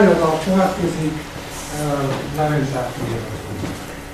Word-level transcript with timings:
előadó 0.00 0.38
következik, 0.44 1.24
Leventát 2.36 2.90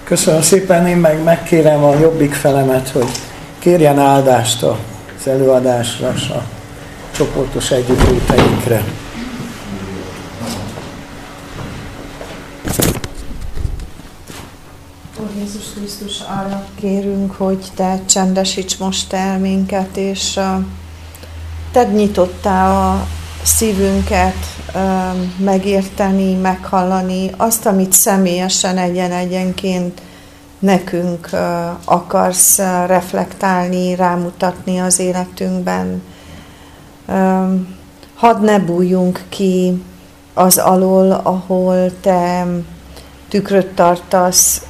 Köszönöm 0.04 0.42
szépen, 0.42 0.86
én 0.86 0.96
meg 0.96 1.22
megkérem 1.22 1.84
a 1.84 1.98
jobbik 1.98 2.34
felemet, 2.34 2.88
hogy 2.88 3.10
kérjen 3.58 3.98
áldást 3.98 4.62
az 4.62 5.26
előadásra, 5.26 6.08
a 6.08 6.42
csoportos 7.10 7.70
együttléteinkre. 7.70 8.84
Jézus 15.38 15.64
Krisztus, 15.74 16.20
arra 16.20 16.66
kérünk, 16.80 17.32
hogy 17.32 17.66
Te 17.74 18.00
csendesíts 18.06 18.78
most 18.78 19.12
el 19.12 19.38
minket, 19.38 19.96
és 19.96 20.36
uh, 20.36 20.64
Te 21.72 21.84
nyitottál 21.84 22.70
a 22.70 23.06
szívünket 23.42 24.36
megérteni, 25.36 26.34
meghallani 26.34 27.30
azt, 27.36 27.66
amit 27.66 27.92
személyesen 27.92 28.78
egyen-egyenként 28.78 30.00
nekünk 30.58 31.30
akarsz 31.84 32.58
reflektálni, 32.86 33.94
rámutatni 33.94 34.78
az 34.80 34.98
életünkben. 34.98 36.02
Hadd 38.14 38.40
ne 38.40 38.58
bújjunk 38.58 39.22
ki 39.28 39.82
az 40.34 40.58
alól, 40.58 41.10
ahol 41.10 42.00
te 42.00 42.46
tükröt 43.28 43.74
tartasz, 43.74 44.62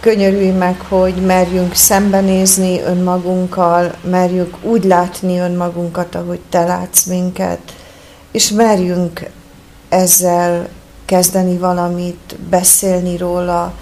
könyörülj 0.00 0.50
meg, 0.50 0.80
hogy 0.80 1.14
merjünk 1.14 1.74
szembenézni 1.74 2.80
önmagunkkal, 2.80 3.94
merjük 4.10 4.56
úgy 4.62 4.84
látni 4.84 5.38
önmagunkat, 5.38 6.14
ahogy 6.14 6.40
te 6.48 6.64
látsz 6.64 7.04
minket, 7.04 7.58
és 8.32 8.50
merjünk 8.50 9.30
ezzel 9.88 10.68
kezdeni 11.04 11.56
valamit, 11.56 12.36
beszélni 12.50 13.16
róla, 13.16 13.72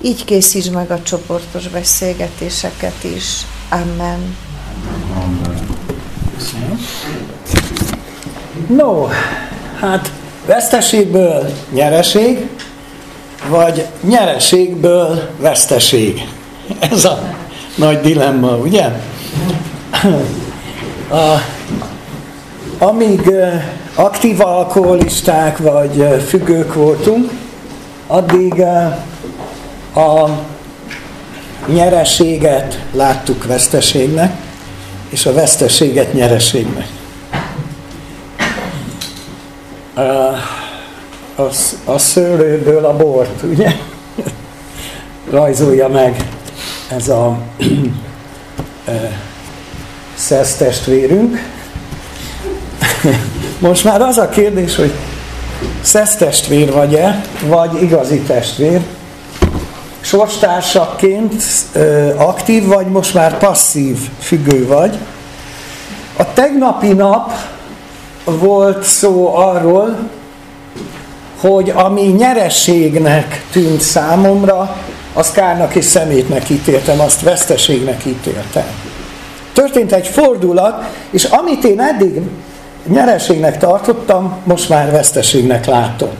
így 0.00 0.24
készíts 0.24 0.70
meg 0.70 0.90
a 0.90 1.02
csoportos 1.02 1.68
beszélgetéseket 1.68 3.04
is. 3.04 3.46
Amen. 3.70 4.36
No, 8.68 9.06
hát 9.80 10.12
veszteségből 10.46 11.50
nyereség, 11.72 12.48
vagy 13.48 13.86
nyereségből 14.00 15.30
veszteség. 15.38 16.28
Ez 16.78 17.04
a 17.04 17.34
nagy 17.74 18.00
dilemma, 18.00 18.56
ugye? 18.56 18.84
A, 21.08 21.40
amíg 22.78 23.30
aktív 23.96 24.40
alkoholisták 24.40 25.58
vagy 25.58 26.24
függők 26.26 26.74
voltunk, 26.74 27.30
addig 28.06 28.60
a 29.94 30.28
nyereséget 31.66 32.84
láttuk 32.92 33.46
veszteségnek, 33.46 34.36
és 35.08 35.26
a 35.26 35.32
veszteséget 35.32 36.12
nyereségnek. 36.12 36.88
A, 41.36 41.42
a 41.84 41.98
szőlőből 41.98 42.84
a 42.84 42.96
bort, 42.96 43.42
ugye? 43.42 43.72
Rajzolja 45.30 45.88
meg 45.88 46.28
ez 46.88 47.08
a 47.08 47.38
szesztestvérünk. 50.14 51.55
Most 53.58 53.84
már 53.84 54.00
az 54.00 54.18
a 54.18 54.28
kérdés, 54.28 54.76
hogy 54.76 54.92
szesztestvér 55.80 56.72
vagy-e, 56.72 57.24
vagy 57.46 57.82
igazi 57.82 58.20
testvér. 58.20 58.80
Sorstársaként 60.00 61.42
aktív 62.16 62.66
vagy, 62.66 62.86
most 62.86 63.14
már 63.14 63.38
passzív 63.38 63.98
függő 64.20 64.66
vagy. 64.66 64.98
A 66.16 66.32
tegnapi 66.32 66.92
nap 66.92 67.32
volt 68.24 68.82
szó 68.82 69.36
arról, 69.36 69.96
hogy 71.40 71.70
ami 71.70 72.02
nyerességnek 72.02 73.44
tűnt 73.50 73.80
számomra, 73.80 74.76
azt 75.12 75.32
kárnak 75.32 75.74
és 75.74 75.84
szemétnek 75.84 76.48
ítéltem, 76.48 77.00
azt 77.00 77.20
veszteségnek 77.20 78.04
ítéltem. 78.04 78.66
Történt 79.52 79.92
egy 79.92 80.06
fordulat, 80.06 80.84
és 81.10 81.24
amit 81.24 81.64
én 81.64 81.80
eddig 81.80 82.20
nyereségnek 82.88 83.58
tartottam, 83.58 84.36
most 84.44 84.68
már 84.68 84.90
veszteségnek 84.90 85.66
látom. 85.66 86.10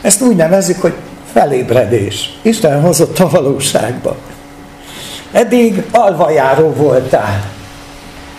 Ezt 0.00 0.22
úgy 0.22 0.36
nevezzük, 0.36 0.80
hogy 0.80 0.94
felébredés. 1.32 2.38
Isten 2.42 2.80
hozott 2.80 3.18
a 3.18 3.28
valóságba. 3.28 4.16
Eddig 5.32 5.84
alvajáró 5.90 6.72
voltál. 6.72 7.44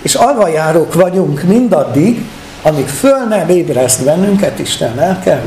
És 0.02 0.16
alvajárók 0.16 0.94
vagyunk 0.94 1.44
mindaddig, 1.44 2.26
amíg 2.62 2.88
föl 2.88 3.28
nem 3.30 3.50
ébreszt 3.50 4.04
bennünket 4.04 4.60
Isten 4.60 4.96
lelke, 4.96 5.42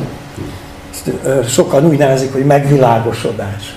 sokan 1.48 1.87
úgy 1.87 1.98
nevezik, 1.98 2.32
hogy 2.32 2.44
megvilágosodás. 2.47 3.76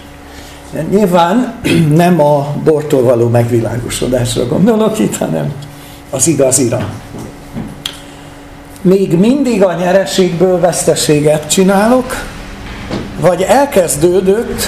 Nyilván 0.89 1.53
nem 1.94 2.21
a 2.21 2.55
bortól 2.63 3.03
való 3.03 3.27
megvilágosodásra 3.27 4.47
gondolok 4.47 4.99
itt, 4.99 5.17
hanem 5.17 5.53
az 6.09 6.27
igazira 6.27 6.89
még 8.85 9.18
mindig 9.18 9.63
a 9.63 9.73
nyereségből 9.73 10.59
veszteséget 10.59 11.50
csinálok, 11.50 12.13
vagy 13.19 13.41
elkezdődött 13.41 14.62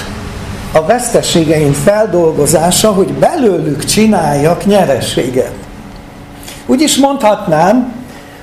a 0.72 0.86
veszteségeim 0.86 1.74
feldolgozása, 1.74 2.92
hogy 2.92 3.14
belőlük 3.14 3.86
csináljak 3.86 4.66
nyereséget. 4.66 5.54
Úgy 6.66 6.82
is 6.82 6.98
mondhatnám, 6.98 7.94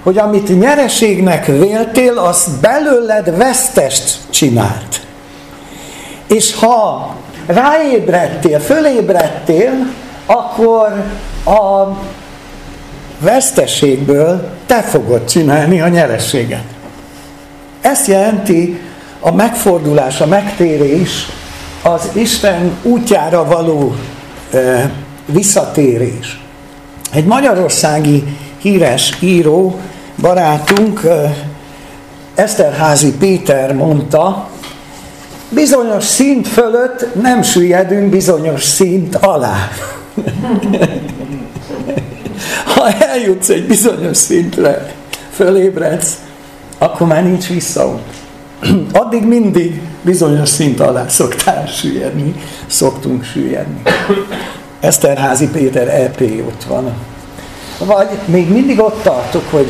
hogy 0.03 0.19
amit 0.19 0.59
nyereségnek 0.59 1.47
véltél, 1.47 2.19
azt 2.19 2.61
belőled 2.61 3.37
vesztest 3.37 4.19
csinált. 4.31 5.01
És 6.27 6.55
ha 6.55 7.09
ráébredtél, 7.47 8.61
fölébredtél, 8.61 9.73
akkor 10.27 11.05
a 11.45 11.89
veszteségből 13.25 14.49
te 14.67 14.83
fogod 14.83 15.25
csinálni 15.25 15.81
a 15.81 15.89
nyerességet. 15.89 16.65
Ezt 17.81 18.07
jelenti 18.07 18.81
a 19.21 19.33
megfordulás, 19.33 20.21
a 20.21 20.27
megtérés, 20.27 21.27
az 21.83 22.11
Isten 22.13 22.77
útjára 22.83 23.45
való 23.45 23.95
e, 24.53 24.91
visszatérés. 25.27 26.41
Egy 27.13 27.25
magyarországi 27.25 28.25
híres 28.59 29.17
író, 29.21 29.79
barátunk, 30.21 31.05
e, 31.05 31.37
Eszterházi 32.35 33.13
Péter 33.13 33.75
mondta, 33.75 34.49
bizonyos 35.49 36.05
szint 36.05 36.49
fölött 36.49 37.15
nem 37.23 37.43
süllyedünk 37.43 38.11
bizonyos 38.11 38.63
szint 38.63 39.17
alá. 39.17 39.69
Ha 42.85 42.93
eljutsz 42.93 43.49
egy 43.49 43.67
bizonyos 43.67 44.17
szintre, 44.17 44.95
fölébredsz, 45.31 46.13
akkor 46.79 47.07
már 47.07 47.25
nincs 47.25 47.49
visszaút. 47.49 48.03
Addig 48.93 49.25
mindig 49.27 49.81
bizonyos 50.03 50.49
szint 50.49 50.81
alá 50.81 51.09
szoktál 51.09 51.67
süllyedni, 51.67 52.35
szoktunk 52.67 53.25
süllyedni. 53.25 53.83
Eszterházi 54.81 55.49
Péter 55.49 55.89
EP 55.89 56.21
ott 56.21 56.65
van. 56.65 56.93
Vagy 57.79 58.09
még 58.25 58.51
mindig 58.51 58.81
ott 58.81 59.03
tartok, 59.03 59.51
hogy 59.51 59.67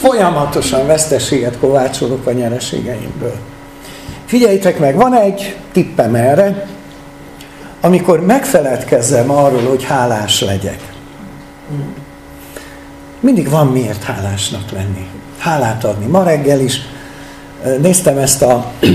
folyamatosan 0.00 0.86
veszteséget 0.86 1.58
kovácsolok 1.58 2.26
a 2.26 2.32
nyereségeimből. 2.32 3.36
Figyeljétek 4.24 4.78
meg, 4.78 4.96
van 4.96 5.14
egy 5.14 5.56
tippem 5.72 6.14
erre, 6.14 6.66
amikor 7.80 8.20
megfeledkezzem 8.20 9.30
arról, 9.30 9.62
hogy 9.62 9.84
hálás 9.84 10.40
legyek. 10.40 10.80
Mindig 13.20 13.50
van 13.50 13.66
miért 13.66 14.02
hálásnak 14.02 14.70
lenni. 14.70 15.06
Hálát 15.38 15.84
adni. 15.84 16.06
Ma 16.06 16.22
reggel 16.22 16.60
is 16.60 16.80
néztem 17.80 18.18
ezt 18.18 18.42
a 18.42 18.72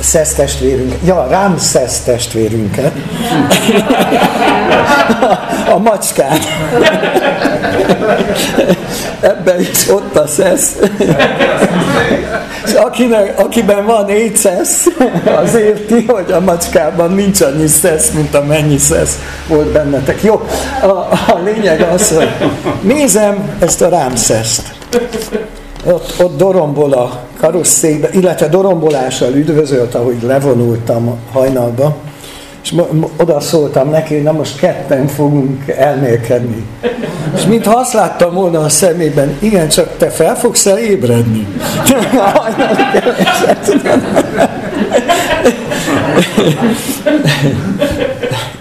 szesz 0.00 0.34
testvérünket, 0.34 0.98
ja, 1.04 1.26
rám 1.26 1.58
szesz 1.58 2.00
testvérünket, 2.00 2.92
a 5.74 5.78
macskát. 5.78 6.44
Ebben 9.24 9.60
is 9.60 9.88
ott 9.90 10.16
a 10.16 10.26
szesz. 10.26 10.76
És 12.64 12.72
akinek, 12.72 13.38
akiben 13.38 13.84
van 13.86 14.08
éjszesz, 14.08 14.86
az 15.42 15.54
érti, 15.54 16.04
hogy 16.06 16.32
a 16.32 16.40
macskában 16.40 17.10
nincs 17.12 17.40
annyi 17.40 17.66
szesz, 17.66 18.10
mint 18.10 18.34
amennyi 18.34 18.78
szesz 18.78 19.18
volt 19.48 19.66
bennetek. 19.66 20.22
Jó, 20.22 20.46
a, 20.82 20.86
a 21.32 21.40
lényeg 21.44 21.80
az, 21.80 22.16
hogy 22.16 22.28
nézem 22.80 23.56
ezt 23.58 23.82
a 23.82 23.88
rámszeszt. 23.88 24.62
Ott, 25.84 26.14
ott 26.22 26.36
dorombol 26.36 26.92
a 26.92 27.20
karosszékbe, 27.40 28.08
illetve 28.12 28.48
dorombolással 28.48 29.34
üdvözölt, 29.34 29.94
ahogy 29.94 30.22
levonultam 30.22 31.18
hajnalba, 31.32 31.96
és 32.64 32.74
oda 33.16 33.40
szóltam 33.40 33.90
neki, 33.90 34.14
na 34.14 34.32
most 34.32 34.58
ketten 34.58 35.06
fogunk 35.06 35.68
elmélkedni. 35.68 36.66
És 37.36 37.44
mintha 37.44 37.78
azt 37.78 37.92
láttam 37.92 38.34
volna 38.34 38.60
a 38.60 38.68
szemében, 38.68 39.36
igen, 39.38 39.68
csak 39.68 39.96
te 39.96 40.10
fel 40.10 40.36
fogsz 40.36 40.66
el 40.66 40.78
ébredni. 40.78 41.46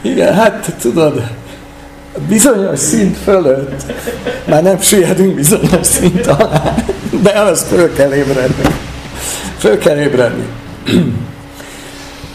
igen, 0.01 0.33
hát 0.33 0.75
tudod, 0.81 1.23
bizonyos 2.27 2.79
szint 2.79 3.17
fölött 3.17 3.83
már 4.45 4.63
nem 4.63 4.81
süllyedünk 4.81 5.35
bizonyos 5.35 5.88
szint 5.88 6.27
alá, 6.27 6.75
de 7.21 7.31
az 7.31 7.65
föl 7.69 7.94
kell 7.94 8.13
ébredni. 8.13 8.63
Föl 9.57 9.77
kell 9.77 9.97
ébredni. 9.97 10.45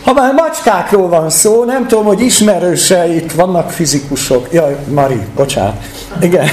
Ha 0.09 0.15
már 0.15 0.35
macskákról 0.35 1.09
van 1.09 1.31
szó, 1.31 1.65
nem 1.65 1.87
tudom, 1.87 2.05
hogy 2.05 2.21
ismerőseit 2.21 3.33
vannak 3.33 3.71
fizikusok. 3.71 4.53
Jaj, 4.53 4.77
Mari, 4.95 5.21
bocsánat. 5.37 5.75
Igen, 6.21 6.47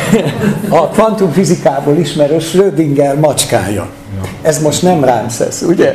a 0.69 0.87
kvantumfizikából 0.87 1.97
ismerős 1.97 2.45
Schrödinger 2.45 3.19
macskája. 3.19 3.87
Ez 4.41 4.61
most 4.61 4.81
nem 4.81 5.03
Ramses, 5.03 5.61
ugye? 5.61 5.93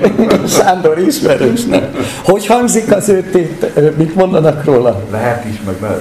Sándor 0.49 0.99
ismerős, 0.99 1.65
nem? 1.65 1.95
Hogy 2.25 2.47
hangzik 2.47 2.95
az 2.95 3.09
ő 3.09 3.23
tét, 3.33 3.71
mit 3.97 4.15
mondanak 4.15 4.65
róla? 4.65 5.03
Lehet 5.11 5.45
is, 5.45 5.57
meg 5.67 5.75
lehet. 5.81 6.01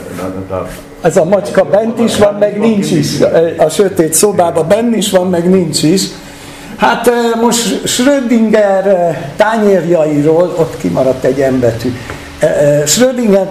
Ez 1.02 1.18
a 1.18 1.24
macska 1.26 1.64
bent 1.64 2.00
is 2.00 2.18
van, 2.18 2.34
meg 2.34 2.60
nincs 2.60 2.92
is. 2.92 3.08
A 3.58 3.70
sötét 3.70 4.14
szobában 4.14 4.68
bent 4.68 4.96
is 4.96 5.12
van, 5.12 5.30
meg 5.30 5.50
nincs 5.50 5.84
is. 5.84 6.04
Hát 6.80 7.12
most 7.42 7.88
Schrödinger 7.88 9.18
tányérjairól, 9.38 10.54
ott 10.58 10.78
kimaradt 10.78 11.24
egy 11.24 11.42
embetű, 11.42 11.94
Schrödinger 12.86 13.48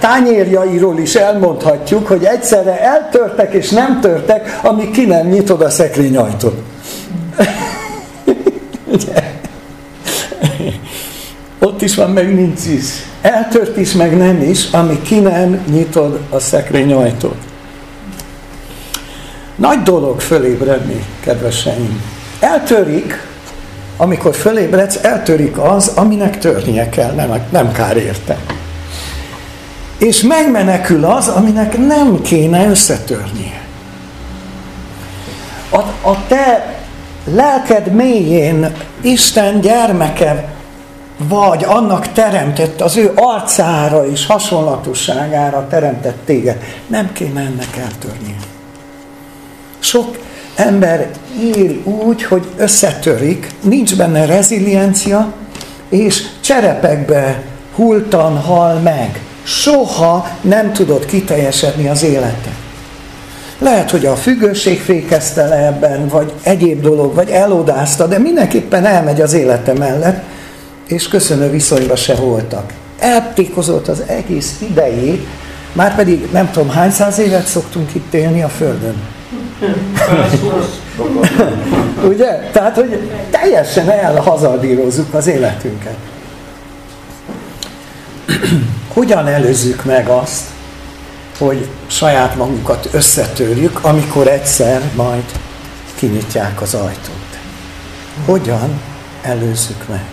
tányérjairól 0.00 0.98
is 0.98 1.14
elmondhatjuk, 1.14 2.06
hogy 2.06 2.24
egyszerre 2.24 2.80
eltörtek 2.80 3.52
és 3.52 3.70
nem 3.70 4.00
törtek, 4.00 4.58
amíg 4.62 4.90
ki 4.90 5.04
nem 5.04 5.26
nyitod 5.26 5.60
a 5.60 5.70
szekrényajtót. 5.70 6.62
Ott 11.58 11.82
is 11.82 11.94
van, 11.94 12.10
meg 12.10 12.34
nincs 12.34 12.66
is. 12.66 12.84
Eltört 13.20 13.76
is, 13.76 13.92
meg 13.92 14.16
nem 14.16 14.42
is, 14.42 14.70
amíg 14.70 15.02
ki 15.02 15.18
nem 15.18 15.64
nyitod 15.70 16.20
a 16.30 16.38
szekrényajtót. 16.38 17.36
Nagy 19.56 19.82
dolog 19.82 20.20
fölébredni, 20.20 21.04
kedveseim. 21.20 22.13
Eltörik, 22.44 23.26
amikor 23.96 24.34
fölébredsz, 24.34 24.98
eltörik 25.02 25.58
az, 25.58 25.92
aminek 25.94 26.38
törnie 26.38 26.88
kell, 26.88 27.12
nem, 27.12 27.46
nem 27.50 27.72
kár 27.72 27.96
érte. 27.96 28.38
És 29.98 30.22
megmenekül 30.22 31.04
az, 31.04 31.28
aminek 31.28 31.78
nem 31.78 32.22
kéne 32.22 32.66
összetörnie. 32.68 33.62
A, 35.70 35.78
a 36.08 36.26
te 36.28 36.74
lelked 37.24 37.92
mélyén 37.92 38.72
Isten 39.00 39.60
gyermeke 39.60 40.48
vagy 41.16 41.64
annak 41.64 42.12
teremtett, 42.12 42.80
az 42.80 42.96
ő 42.96 43.12
arcára 43.14 44.06
és 44.06 44.26
hasonlatosságára 44.26 45.66
teremtett 45.68 46.18
téged. 46.24 46.62
Nem 46.86 47.12
kéne 47.12 47.40
ennek 47.40 47.76
eltörnie. 47.76 48.36
Sok 49.78 50.16
ember 50.54 51.10
él 51.56 51.76
úgy, 51.84 52.22
hogy 52.22 52.46
összetörik, 52.56 53.50
nincs 53.60 53.96
benne 53.96 54.26
reziliencia, 54.26 55.32
és 55.88 56.22
cserepekbe 56.40 57.42
hultan 57.74 58.38
hal 58.38 58.78
meg. 58.78 59.20
Soha 59.42 60.28
nem 60.40 60.72
tudod 60.72 61.06
kiteljesedni 61.06 61.88
az 61.88 62.02
életet. 62.02 62.52
Lehet, 63.58 63.90
hogy 63.90 64.06
a 64.06 64.16
függőség 64.16 64.80
fékezte 64.80 65.48
le 65.48 65.66
ebben, 65.66 66.08
vagy 66.08 66.32
egyéb 66.42 66.80
dolog, 66.80 67.14
vagy 67.14 67.28
elodázta, 67.28 68.06
de 68.06 68.18
mindenképpen 68.18 68.86
elmegy 68.86 69.20
az 69.20 69.32
élete 69.32 69.72
mellett, 69.72 70.22
és 70.86 71.08
köszönő 71.08 71.50
viszonyba 71.50 71.96
se 71.96 72.14
voltak. 72.14 72.72
Eltékozott 72.98 73.88
az 73.88 74.02
egész 74.06 74.56
idejét, 74.70 75.26
már 75.72 75.94
pedig 75.94 76.28
nem 76.32 76.50
tudom 76.50 76.70
hány 76.70 76.90
száz 76.90 77.18
évet 77.18 77.46
szoktunk 77.46 77.94
itt 77.94 78.14
élni 78.14 78.42
a 78.42 78.48
Földön. 78.48 79.13
Ugye? 82.08 82.50
Tehát, 82.52 82.74
hogy 82.74 83.10
teljesen 83.30 83.90
elhazardírozzuk 83.90 85.14
az 85.14 85.26
életünket. 85.26 85.96
Hogyan 88.92 89.26
előzzük 89.26 89.84
meg 89.84 90.08
azt, 90.08 90.44
hogy 91.38 91.68
saját 91.86 92.36
magunkat 92.36 92.88
összetörjük, 92.92 93.84
amikor 93.84 94.28
egyszer 94.28 94.82
majd 94.96 95.24
kinyitják 95.94 96.62
az 96.62 96.74
ajtót? 96.74 97.38
Hogyan 98.24 98.80
előzzük 99.22 99.88
meg? 99.88 100.04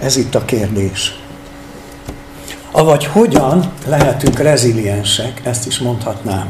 Ez 0.00 0.16
itt 0.16 0.34
a 0.34 0.44
kérdés. 0.44 1.18
Avagy 2.70 3.04
hogyan 3.06 3.72
lehetünk 3.86 4.38
reziliensek, 4.38 5.40
ezt 5.44 5.66
is 5.66 5.78
mondhatnám. 5.78 6.46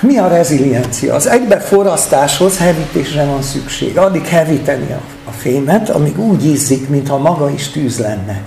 Mi 0.00 0.18
a 0.18 0.28
reziliencia? 0.28 1.14
Az 1.14 1.26
egybeforrasztáshoz 1.26 2.58
hevítésre 2.58 3.24
van 3.24 3.42
szükség. 3.42 3.98
Addig 3.98 4.26
hevíteni 4.26 4.92
a, 5.24 5.30
fémet, 5.30 5.88
amíg 5.88 6.18
úgy 6.18 6.46
ízzik, 6.46 6.88
mintha 6.88 7.18
maga 7.18 7.50
is 7.50 7.68
tűz 7.68 7.98
lenne. 7.98 8.42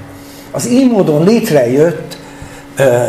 Az 0.52 0.68
így 0.68 0.92
módon 0.92 1.24
létrejött 1.24 2.18
ö, 2.76 3.06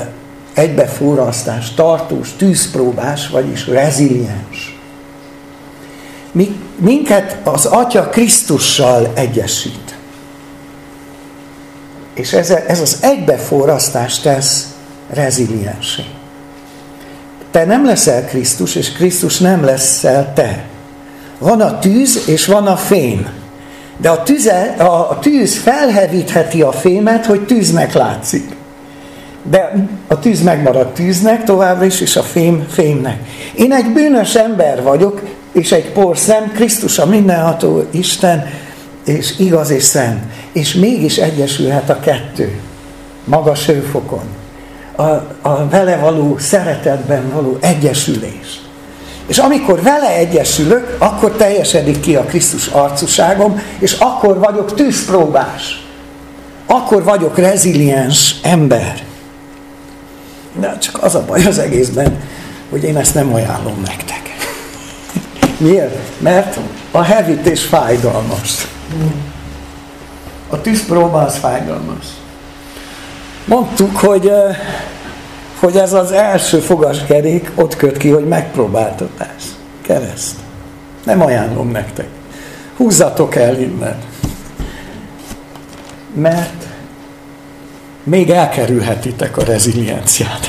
egybeforrasztás, 0.54 1.74
tartós, 1.74 2.32
tűzpróbás, 2.36 3.28
vagyis 3.28 3.66
reziliens. 3.66 4.78
Mi, 6.32 6.60
minket 6.76 7.36
az 7.44 7.66
Atya 7.66 8.08
Krisztussal 8.08 9.10
egyesít. 9.14 9.96
És 12.14 12.32
ez, 12.32 12.50
ez 12.50 12.80
az 12.80 12.98
egybeforrasztás 13.00 14.20
tesz 14.20 14.68
reziliensé. 15.08 16.04
Te 17.54 17.64
nem 17.64 17.84
leszel 17.84 18.24
Krisztus, 18.24 18.74
és 18.74 18.92
Krisztus 18.92 19.38
nem 19.38 19.64
leszel 19.64 20.32
te. 20.34 20.64
Van 21.38 21.60
a 21.60 21.78
tűz, 21.78 22.22
és 22.26 22.46
van 22.46 22.66
a 22.66 22.76
fém. 22.76 23.28
De 23.96 24.10
a, 24.10 24.22
tüze, 24.22 24.74
a 24.78 25.18
tűz 25.18 25.56
felhevítheti 25.56 26.62
a 26.62 26.72
fémet, 26.72 27.26
hogy 27.26 27.40
tűznek 27.40 27.92
látszik. 27.92 28.56
De 29.42 29.88
a 30.06 30.18
tűz 30.18 30.42
megmarad 30.42 30.92
tűznek 30.92 31.44
továbbra 31.44 31.84
is, 31.84 32.00
és 32.00 32.16
a 32.16 32.22
fém 32.22 32.66
fémnek. 32.68 33.18
Én 33.54 33.72
egy 33.72 33.92
bűnös 33.92 34.34
ember 34.34 34.82
vagyok, 34.82 35.22
és 35.52 35.72
egy 35.72 35.92
porszem, 35.92 36.52
Krisztus 36.52 36.98
a 36.98 37.06
mindenható 37.06 37.84
Isten, 37.90 38.46
és 39.04 39.38
igaz 39.38 39.70
és 39.70 39.82
szent. 39.82 40.22
És 40.52 40.74
mégis 40.74 41.16
egyesülhet 41.16 41.90
a 41.90 42.00
kettő, 42.00 42.60
magas 43.24 43.66
hőfokon 43.66 44.42
a, 44.96 45.02
a 45.42 45.68
vele 45.70 45.96
való 45.96 46.38
szeretetben 46.38 47.30
való 47.30 47.56
egyesülés. 47.60 48.60
És 49.26 49.38
amikor 49.38 49.82
vele 49.82 50.14
egyesülök, 50.14 50.96
akkor 50.98 51.30
teljesedik 51.30 52.00
ki 52.00 52.16
a 52.16 52.24
Krisztus 52.24 52.66
arcuságom, 52.66 53.62
és 53.78 53.92
akkor 53.92 54.38
vagyok 54.38 54.74
tűzpróbás. 54.74 55.86
Akkor 56.66 57.02
vagyok 57.02 57.38
reziliens 57.38 58.34
ember. 58.42 59.02
De 60.52 60.78
csak 60.78 61.02
az 61.02 61.14
a 61.14 61.24
baj 61.24 61.44
az 61.44 61.58
egészben, 61.58 62.20
hogy 62.70 62.84
én 62.84 62.96
ezt 62.96 63.14
nem 63.14 63.34
ajánlom 63.34 63.82
nektek. 63.84 64.36
Miért? 65.66 65.96
Mert 66.18 66.58
a 66.90 67.02
hevítés 67.02 67.62
fájdalmas. 67.62 68.68
A 70.48 70.60
tűzpróba 70.60 71.22
az 71.22 71.36
fájdalmas. 71.36 72.06
Mondtuk, 73.44 73.96
hogy, 73.96 74.32
hogy 75.58 75.76
ez 75.76 75.92
az 75.92 76.12
első 76.12 76.58
fogaskerék 76.58 77.50
ott 77.54 77.76
köt 77.76 77.96
ki, 77.96 78.08
hogy 78.08 78.28
megpróbáltatás. 78.28 79.42
Kereszt. 79.82 80.36
Nem 81.04 81.22
ajánlom 81.22 81.70
nektek. 81.70 82.08
Húzzatok 82.76 83.34
el 83.34 83.60
innen. 83.60 83.96
Mert 86.14 86.64
még 88.02 88.30
elkerülhetitek 88.30 89.36
a 89.36 89.44
rezilienciát. 89.44 90.48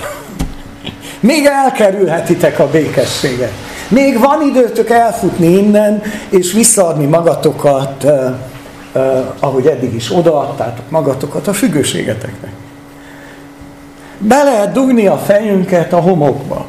Még 1.20 1.46
elkerülhetitek 1.46 2.60
a 2.60 2.70
békességet. 2.70 3.52
Még 3.88 4.20
van 4.20 4.42
időtök 4.42 4.90
elfutni 4.90 5.48
innen, 5.48 6.02
és 6.30 6.54
visszaadni 6.54 7.06
magatokat, 7.06 8.04
uh, 8.04 8.12
uh, 8.94 9.26
ahogy 9.40 9.66
eddig 9.66 9.94
is 9.94 10.12
odaadtátok 10.12 10.90
magatokat 10.90 11.48
a 11.48 11.54
függőségeteknek. 11.54 12.52
Be 14.18 14.44
lehet 14.44 14.72
dugni 14.72 15.08
a 15.08 15.18
fejünket 15.18 15.94
a 15.94 16.00
homokba. 16.00 16.68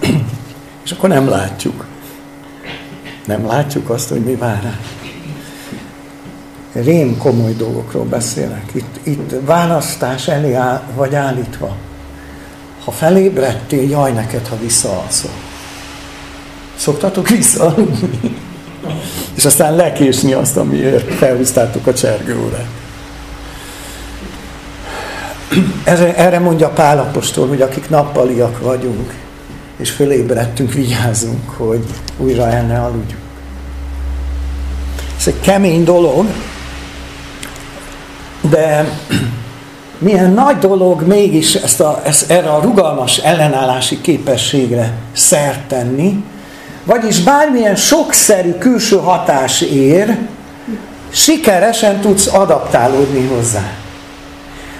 És 0.84 0.90
akkor 0.90 1.08
nem 1.08 1.28
látjuk. 1.28 1.86
Nem 3.26 3.46
látjuk 3.46 3.90
azt, 3.90 4.08
hogy 4.08 4.20
mi 4.20 4.34
vár 4.34 4.62
rá. 4.62 4.78
Rém 6.82 7.18
komoly 7.18 7.52
dolgokról 7.52 8.04
beszélek. 8.04 8.64
Itt, 8.72 9.06
itt 9.06 9.34
választás 9.44 10.28
elé 10.28 10.54
áll, 10.54 10.82
vagy 10.94 11.14
állítva. 11.14 11.76
Ha 12.84 12.90
felébredtél, 12.90 13.88
jaj 13.88 14.12
neked, 14.12 14.46
ha 14.46 14.56
visszaalszol. 14.56 15.30
Szoktatok 16.76 17.28
visszaaludni? 17.28 18.36
És 19.36 19.44
aztán 19.44 19.76
lekésni 19.76 20.32
azt, 20.32 20.56
amiért 20.56 21.14
felhúztátok 21.14 21.86
a 21.86 21.94
csergőórát. 21.94 22.81
Erre, 26.16 26.38
mondja 26.38 26.68
Pálapostól, 26.68 27.48
hogy 27.48 27.60
akik 27.60 27.90
nappaliak 27.90 28.60
vagyunk, 28.60 29.14
és 29.76 29.90
fölébredtünk, 29.90 30.72
vigyázzunk, 30.72 31.50
hogy 31.50 31.84
újra 32.16 32.48
el 32.50 32.62
ne 32.62 32.80
aludjunk. 32.80 33.22
Ez 35.18 35.26
egy 35.26 35.40
kemény 35.40 35.84
dolog, 35.84 36.26
de 38.40 38.88
milyen 39.98 40.30
nagy 40.30 40.58
dolog 40.58 41.02
mégis 41.02 41.54
ezt 41.54 41.80
a, 41.80 42.00
ezt, 42.04 42.30
erre 42.30 42.50
a 42.50 42.60
rugalmas 42.60 43.18
ellenállási 43.18 44.00
képességre 44.00 44.92
szert 45.12 45.60
tenni, 45.60 46.24
vagyis 46.84 47.20
bármilyen 47.20 47.76
sokszerű 47.76 48.52
külső 48.52 48.96
hatás 48.96 49.60
ér, 49.60 50.18
sikeresen 51.10 52.00
tudsz 52.00 52.26
adaptálódni 52.26 53.26
hozzá. 53.26 53.81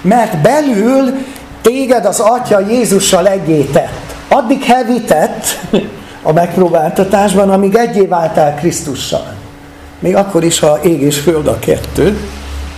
Mert 0.02 0.42
belül 0.42 1.12
téged 1.60 2.04
az 2.04 2.20
Atya 2.20 2.60
Jézussal 2.60 3.28
egyétett. 3.28 4.14
Addig 4.28 4.62
hevített 4.62 5.44
a 6.22 6.32
megpróbáltatásban, 6.32 7.50
amíg 7.50 7.74
egyé 7.74 8.06
váltál 8.06 8.54
Krisztussal. 8.54 9.34
Még 9.98 10.16
akkor 10.16 10.44
is, 10.44 10.58
ha 10.58 10.78
ég 10.82 11.00
és 11.00 11.18
föld 11.18 11.46
a 11.46 11.58
kettő, 11.58 12.18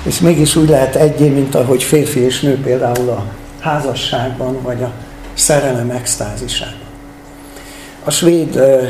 és 0.03 0.21
mégis 0.21 0.57
úgy 0.57 0.69
lehet 0.69 0.95
egyé, 0.95 1.29
mint 1.29 1.55
ahogy 1.55 1.83
férfi 1.83 2.21
és 2.21 2.41
nő 2.41 2.61
például 2.61 3.09
a 3.09 3.25
házasságban, 3.61 4.63
vagy 4.63 4.83
a 4.83 4.91
szerelem 5.35 5.91
extázisában. 5.91 6.79
A 8.05 8.11
svéd 8.11 8.57
uh, 8.57 8.83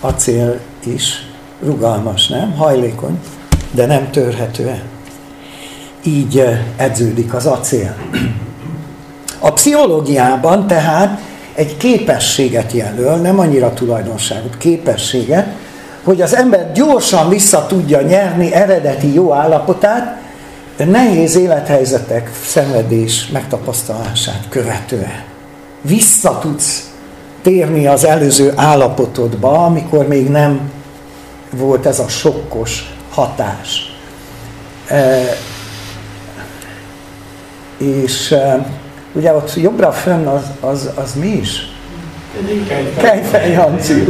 acél 0.00 0.58
is 0.84 1.26
rugalmas, 1.64 2.28
nem? 2.28 2.52
Hajlékony, 2.52 3.20
de 3.70 3.86
nem 3.86 4.10
törhető 4.10 4.68
el. 4.68 4.82
Így 6.02 6.44
edződik 6.76 7.34
az 7.34 7.46
acél. 7.46 7.96
A 9.38 9.52
pszichológiában 9.52 10.66
tehát 10.66 11.20
egy 11.54 11.76
képességet 11.76 12.72
jelöl, 12.72 13.16
nem 13.16 13.38
annyira 13.38 13.72
tulajdonságot, 13.72 14.56
képességet, 14.56 15.46
hogy 16.04 16.20
az 16.20 16.36
ember 16.36 16.72
gyorsan 16.72 17.28
vissza 17.28 17.66
tudja 17.66 18.00
nyerni 18.00 18.52
eredeti 18.52 19.14
jó 19.14 19.32
állapotát, 19.32 20.20
nehéz 20.76 21.36
élethelyzetek, 21.36 22.30
szenvedés 22.46 23.28
megtapasztalását 23.32 24.46
követően. 24.48 25.22
Vissza 25.80 26.38
tudsz 26.38 26.90
térni 27.42 27.86
az 27.86 28.04
előző 28.04 28.52
állapotodba, 28.56 29.64
amikor 29.64 30.08
még 30.08 30.28
nem 30.28 30.70
volt 31.50 31.86
ez 31.86 31.98
a 31.98 32.08
sokkos 32.08 32.94
hatás. 33.10 33.96
És 37.82 38.34
ugye 39.12 39.32
ott 39.34 39.54
jobbra 39.54 39.92
fönn 39.92 40.26
az, 40.26 40.42
az, 40.60 40.90
az 40.94 41.14
mi 41.14 41.26
is? 41.26 41.70
Kejfej 42.96 43.58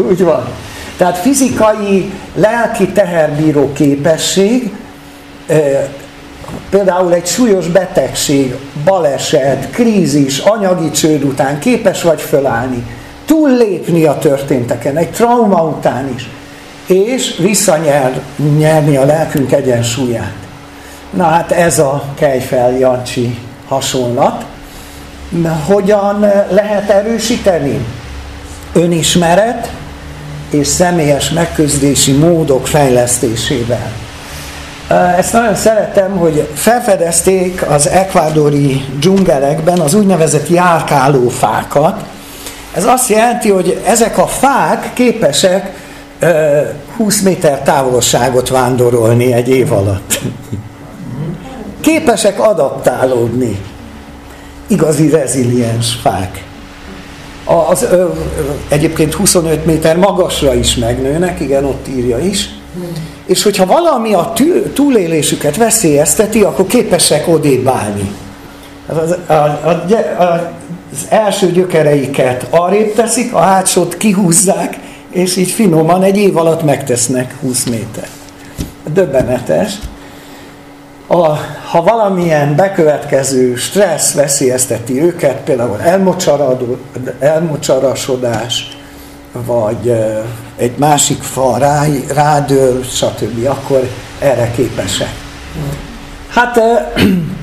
úgy 0.09 0.23
van. 0.23 0.49
Tehát 0.97 1.19
fizikai, 1.19 2.13
lelki 2.35 2.89
teherbíró 2.89 3.73
képesség, 3.73 4.73
például 6.71 7.15
egy 7.15 7.27
súlyos 7.27 7.67
betegség, 7.67 8.55
baleset, 8.85 9.71
krízis, 9.71 10.39
anyagi 10.39 10.91
csőd 10.91 11.25
után 11.25 11.59
képes 11.59 12.03
vagy 12.03 12.21
fölállni, 12.21 12.87
túllépni 13.25 14.05
a 14.05 14.19
történteken, 14.19 14.97
egy 14.97 15.11
trauma 15.11 15.63
után 15.63 16.15
is, 16.15 16.29
és 16.87 17.37
visszanyerni 17.39 18.97
a 18.97 19.05
lelkünk 19.05 19.53
egyensúlyát. 19.53 20.35
Na 21.11 21.25
hát 21.25 21.51
ez 21.51 21.79
a 21.79 22.05
Kejfel 22.15 22.79
Jancsi 22.79 23.39
hasonlat. 23.73 24.45
Hogyan 25.67 26.21
lehet 26.51 26.91
erősíteni? 26.91 27.87
Önismeret 28.73 29.71
és 30.51 30.67
személyes 30.67 31.31
megközdési 31.31 32.13
módok 32.13 32.67
fejlesztésével. 32.67 33.93
Ezt 35.17 35.33
nagyon 35.33 35.55
szeretem, 35.55 36.17
hogy 36.17 36.49
felfedezték 36.55 37.71
az 37.71 37.89
ekvádori 37.89 38.85
dzsungelekben 38.99 39.79
az 39.79 39.95
úgynevezett 39.95 40.49
járkáló 40.49 41.29
fákat. 41.29 42.05
Ez 42.75 42.85
azt 42.85 43.09
jelenti, 43.09 43.51
hogy 43.51 43.81
ezek 43.87 44.19
a 44.19 44.27
fák 44.27 44.91
képesek 44.93 45.73
20 46.97 47.21
méter 47.21 47.61
távolságot 47.61 48.49
vándorolni 48.49 49.33
egy 49.33 49.49
év 49.49 49.73
alatt. 49.73 50.19
Képesek 51.83 52.41
adaptálódni. 52.41 53.61
Igazi 54.67 55.09
reziliens 55.09 55.95
fák. 56.03 56.45
Az, 57.45 57.83
ö, 57.83 58.09
egyébként 58.69 59.15
25 59.15 59.67
méter 59.67 59.97
magasra 59.97 60.55
is 60.55 60.77
megnőnek, 60.77 61.41
igen, 61.41 61.65
ott 61.65 61.89
írja 61.89 62.19
is 62.19 62.49
és 63.27 63.43
hogyha 63.43 63.67
valami 63.67 64.15
a 64.15 64.33
túlélésüket 64.75 65.57
veszélyezteti, 65.57 66.43
akkor 66.43 66.67
képesek 66.67 67.29
odébb 67.29 67.67
állni. 67.67 68.11
Az, 68.87 69.17
a, 69.27 69.33
a, 69.33 69.85
az 70.91 71.07
első 71.09 71.51
gyökereiket 71.51 72.47
arrébb 72.51 72.95
teszik, 72.95 73.35
a 73.35 73.39
hátsót 73.39 73.97
kihúzzák, 73.97 74.79
és 75.11 75.37
így 75.37 75.51
finoman 75.51 76.03
egy 76.03 76.17
év 76.17 76.37
alatt 76.37 76.63
megtesznek 76.63 77.37
20 77.41 77.65
méter. 77.65 78.09
Döbbenetes. 78.93 79.79
A, 81.13 81.39
ha 81.71 81.83
valamilyen 81.83 82.57
bekövetkező 82.57 83.55
stressz 83.55 84.15
veszélyezteti 84.15 85.03
őket, 85.03 85.37
például 85.37 85.79
elmocsarasodás, 87.19 88.77
vagy 89.33 89.95
egy 90.57 90.73
másik 90.77 91.23
fa 91.23 91.59
rá, 91.59 91.85
rádől, 92.15 92.83
stb., 92.83 93.47
akkor 93.47 93.89
erre 94.19 94.51
képesek. 94.51 95.15
Hát 96.29 96.61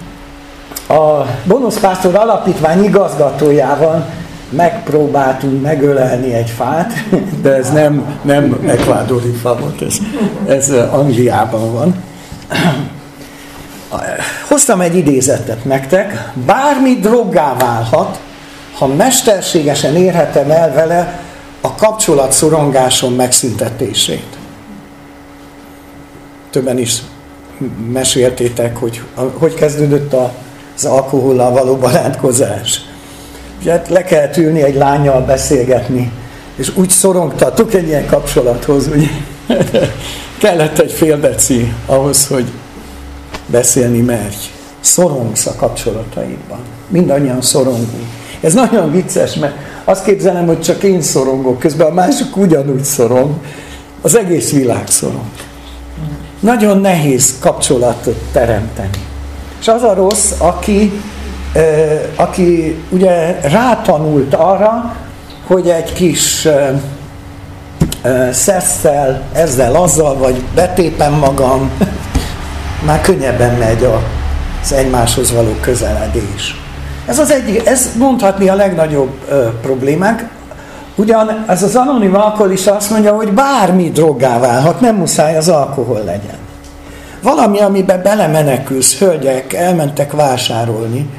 a 1.00 1.26
Bonuszpásztor 1.44 2.16
Alapítvány 2.16 2.84
igazgatójával 2.84 4.06
megpróbáltunk 4.50 5.62
megölelni 5.62 6.34
egy 6.34 6.50
fát, 6.50 6.94
de 7.44 7.54
ez 7.54 7.72
nem, 7.72 8.20
nem 8.22 8.60
ekvádori 8.68 9.32
fa 9.32 9.58
volt, 9.58 9.82
ez, 9.82 9.98
ez 10.48 10.70
Angliában 10.92 11.74
van. 11.74 12.04
Hoztam 14.50 14.82
egy 14.82 14.96
idézetet 14.96 15.66
nektek, 15.66 16.32
bármi 16.46 16.96
droggá 16.96 17.56
válhat, 17.58 18.20
ha 18.74 18.88
mesterségesen 18.88 19.96
érhetem 19.96 20.52
el 20.52 20.74
vele 20.74 21.20
a 21.62 21.76
kapcsolat 21.76 22.32
szorongáson 22.32 23.14
megszüntetését. 23.14 24.38
Többen 26.50 26.78
is 26.78 26.98
meséltétek, 27.92 28.78
hogy 28.78 29.02
hogy 29.34 29.54
kezdődött 29.54 30.16
az 30.76 30.86
alkohollal 30.86 31.52
való 31.52 31.76
barátkozás. 31.76 32.82
Ugye 33.62 33.72
hát 33.72 33.90
le 33.90 34.04
kellett 34.04 34.38
ülni 34.38 34.62
egy 34.64 34.76
lányjal 34.76 35.22
beszélgetni, 35.22 36.12
és 36.56 36.76
úgy 36.76 36.90
szorongtatok 36.90 37.74
egy 37.74 37.88
ilyen 37.88 38.06
kapcsolathoz, 38.06 38.88
hogy 38.88 39.10
kellett 40.42 40.80
egy 40.80 40.92
fél 40.92 41.20
deci 41.20 41.74
ahhoz, 41.86 42.28
hogy 42.28 42.52
beszélni 43.52 44.00
merj. 44.02 44.36
Szorongsz 44.80 45.46
a 45.46 45.56
kapcsolataidban. 45.56 46.60
Mindannyian 46.88 47.42
szorongunk. 47.42 48.08
Ez 48.42 48.54
nagyon 48.54 48.92
vicces, 48.92 49.36
mert 49.36 49.54
azt 49.84 50.04
képzelem, 50.04 50.46
hogy 50.46 50.62
csak 50.62 50.84
én 50.84 51.02
szorongok, 51.02 51.60
közben 51.60 51.88
a 51.88 51.94
másik 51.94 52.38
ugyanúgy 52.38 52.84
szorong, 52.84 53.34
az 54.02 54.18
egész 54.18 54.52
világ 54.52 54.88
szorong. 54.88 55.30
Nagyon 56.40 56.80
nehéz 56.82 57.36
kapcsolatot 57.40 58.22
teremteni. 58.32 58.98
És 59.60 59.68
az 59.68 59.84
a 59.84 59.94
rossz, 59.94 60.32
aki, 60.38 61.02
aki 62.16 62.76
ugye 62.90 63.40
rátanult 63.42 64.34
arra, 64.34 64.96
hogy 65.48 65.70
egy 65.70 65.94
kis 65.94 66.48
szesszel, 68.32 69.22
ezzel, 69.34 69.76
azzal, 69.76 70.18
vagy 70.18 70.44
betépem 70.56 71.14
magam, 71.14 71.72
már 72.86 73.02
könnyebben 73.02 73.54
megy 73.54 73.88
az 74.62 74.74
egymáshoz 74.74 75.34
való 75.34 75.56
közeledés. 75.62 76.62
Ez 77.06 77.20
az 77.20 77.32
egyik, 77.32 77.68
ez 77.68 77.90
mondhatni 77.98 78.50
a 78.50 78.56
legnagyobb 78.56 79.12
ö, 79.30 79.48
problémánk. 79.62 80.28
Ugyan 80.96 81.46
ez 81.48 81.64
az 81.64 81.76
anonim 81.76 82.16
alkoholista 82.16 82.76
azt 82.76 82.90
mondja, 82.90 83.16
hogy 83.16 83.32
bármi 83.32 83.92
droggá 83.92 84.40
válhat, 84.40 84.80
nem 84.80 84.96
muszáj 84.96 85.38
az 85.38 85.50
alkohol 85.50 86.04
legyen. 86.04 86.38
Valami, 87.22 87.60
amiben 87.60 88.02
belemenekülsz, 88.02 88.98
hölgyek 88.98 89.54
elmentek 89.54 90.12
vásárolni, 90.12 91.10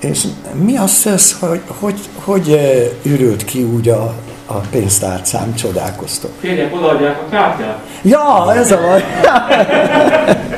és 0.00 0.24
mi 0.52 0.76
az 0.76 0.90
szösz, 0.90 1.36
hogy 1.40 1.60
hogy, 1.78 1.98
hogy 2.24 2.60
ürült 3.02 3.44
ki 3.44 3.62
úgy 3.62 3.88
a, 3.88 4.14
a 4.46 4.54
pénztárcám, 4.70 5.54
csodálkoztok. 5.54 6.30
Férjek, 6.40 6.74
odaadják 6.74 7.20
a 7.26 7.30
kártyát? 7.30 7.78
Ja, 8.02 8.54
ez 8.54 8.70
a 8.70 8.78
baj. 8.80 9.04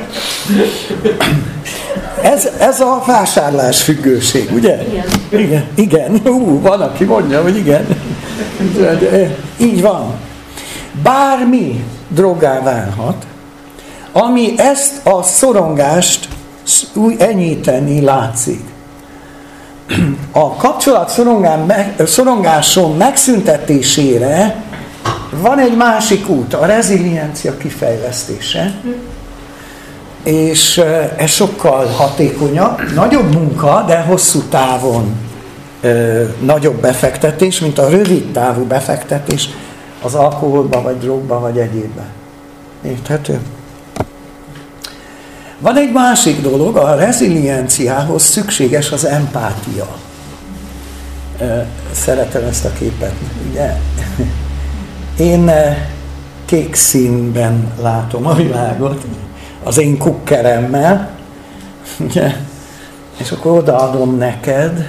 Ez, 2.21 2.49
ez 2.59 2.79
a 2.79 3.03
vásárlás 3.05 3.81
függőség, 3.81 4.49
ugye? 4.53 4.81
Igen. 4.81 5.05
Igen, 5.29 5.65
igen. 5.75 6.21
Ú, 6.25 6.61
van, 6.61 6.81
aki 6.81 7.03
mondja, 7.03 7.41
hogy 7.41 7.55
igen. 7.55 7.87
Így 9.57 9.81
van. 9.81 10.13
Bármi 11.03 11.83
drogá 12.07 12.61
válhat, 12.61 13.25
ami 14.11 14.53
ezt 14.57 15.05
a 15.05 15.23
szorongást 15.23 16.27
úgy 16.93 17.15
enyíteni 17.19 18.01
látszik. 18.01 18.61
A 20.31 20.55
kapcsolat 20.55 21.11
szorongáson 22.05 22.97
megszüntetésére 22.97 24.63
van 25.41 25.59
egy 25.59 25.75
másik 25.75 26.29
út, 26.29 26.53
a 26.53 26.65
reziliencia 26.65 27.57
kifejlesztése, 27.57 28.73
és 30.23 30.77
ez 31.17 31.29
sokkal 31.29 31.85
hatékonyabb, 31.85 32.93
nagyobb 32.95 33.33
munka, 33.33 33.83
de 33.87 34.01
hosszú 34.01 34.41
távon 34.41 35.15
nagyobb 36.39 36.81
befektetés, 36.81 37.59
mint 37.59 37.77
a 37.77 37.89
rövid 37.89 38.31
távú 38.31 38.63
befektetés 38.63 39.49
az 40.01 40.15
alkoholba, 40.15 40.81
vagy 40.81 40.97
drogba, 40.97 41.39
vagy 41.39 41.57
egyébbe. 41.57 42.05
Érthető? 42.85 43.39
Van 45.59 45.77
egy 45.77 45.91
másik 45.91 46.41
dolog, 46.41 46.77
a 46.77 46.95
rezilienciához 46.95 48.23
szükséges 48.23 48.91
az 48.91 49.05
empátia. 49.05 49.87
Szeretem 51.91 52.43
ezt 52.43 52.65
a 52.65 52.71
képet, 52.79 53.13
ugye? 53.49 53.75
Én 55.17 55.51
kék 56.45 56.75
színben 56.75 57.71
látom 57.81 58.27
a 58.27 58.33
világot, 58.33 59.05
az 59.63 59.77
én 59.77 59.97
kukkeremmel, 59.97 61.09
ugye? 61.99 62.35
És 63.17 63.31
akkor 63.31 63.57
odaadom 63.57 64.17
neked, 64.17 64.87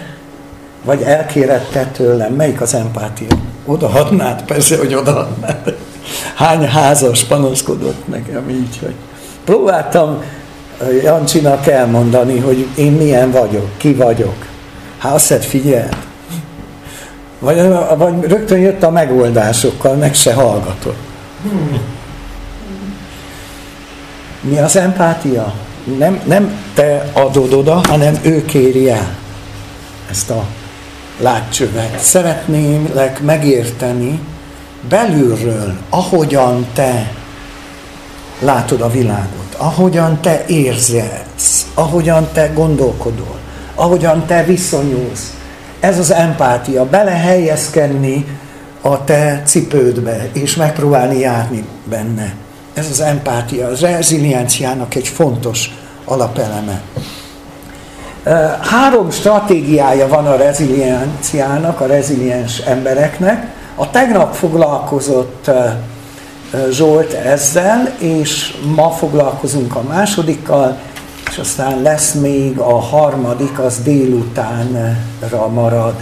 vagy 0.84 1.02
elkéred 1.02 1.62
te 1.72 1.84
tőlem, 1.84 2.32
melyik 2.32 2.60
az 2.60 2.74
empátia? 2.74 3.28
Odaadnád? 3.66 4.42
Persze, 4.42 4.78
hogy 4.78 4.94
odaadnád. 4.94 5.76
Hány 6.34 6.66
házas 6.66 7.24
panaszkodott 7.24 8.08
nekem 8.08 8.48
így, 8.48 8.78
hogy 8.78 8.94
próbáltam 9.44 10.22
Jancsinak 11.02 11.66
elmondani, 11.66 12.38
hogy 12.38 12.66
én 12.76 12.92
milyen 12.92 13.30
vagyok, 13.30 13.68
ki 13.76 13.94
vagyok. 13.94 14.46
Hát 14.98 15.14
azt 15.14 15.44
figyel. 15.44 15.88
Vagy, 17.38 17.68
vagy 17.96 18.14
rögtön 18.22 18.58
jött 18.58 18.82
a 18.82 18.90
megoldásokkal, 18.90 19.94
meg 19.94 20.14
se 20.14 20.32
hallgatott. 20.34 20.96
Mi 24.42 24.58
az 24.58 24.76
empátia? 24.76 25.54
Nem, 25.98 26.20
nem 26.26 26.56
te 26.74 27.10
adod 27.12 27.52
oda, 27.52 27.80
hanem 27.88 28.18
ő 28.22 28.44
kéri 28.44 28.90
el 28.90 29.16
ezt 30.10 30.30
a 30.30 30.44
látcsövet. 31.18 31.98
Szeretnélek 31.98 33.20
megérteni 33.20 34.20
belülről, 34.88 35.74
ahogyan 35.90 36.66
te 36.74 37.12
látod 38.40 38.80
a 38.80 38.90
világot, 38.90 39.54
ahogyan 39.56 40.20
te 40.20 40.44
érzelsz, 40.46 41.66
ahogyan 41.74 42.28
te 42.32 42.46
gondolkodol, 42.46 43.38
ahogyan 43.74 44.26
te 44.26 44.44
viszonyulsz. 44.44 45.36
Ez 45.80 45.98
az 45.98 46.12
empátia, 46.12 46.84
belehelyezkedni 46.84 48.38
a 48.80 49.04
te 49.04 49.42
cipődbe, 49.44 50.28
és 50.32 50.56
megpróbálni 50.56 51.18
járni 51.18 51.64
benne. 51.84 52.34
Ez 52.74 52.90
az 52.90 53.00
empátia, 53.00 53.66
az 53.66 53.80
rezilienciának 53.80 54.94
egy 54.94 55.08
fontos 55.08 55.70
alapeleme. 56.04 56.82
Három 58.60 59.10
stratégiája 59.10 60.08
van 60.08 60.26
a 60.26 60.36
rezilienciának, 60.36 61.80
a 61.80 61.86
reziliens 61.86 62.58
embereknek. 62.58 63.46
A 63.74 63.90
tegnap 63.90 64.34
foglalkozott 64.34 65.50
Zsolt 66.70 67.12
ezzel, 67.12 67.94
és 67.98 68.54
ma 68.74 68.90
foglalkozunk 68.90 69.76
a 69.76 69.82
másodikkal, 69.88 70.78
és 71.30 71.38
aztán 71.38 71.82
lesz 71.82 72.12
még 72.12 72.58
a 72.58 72.80
harmadik, 72.80 73.58
az 73.58 73.78
délutánra 73.82 75.48
marad. 75.52 75.94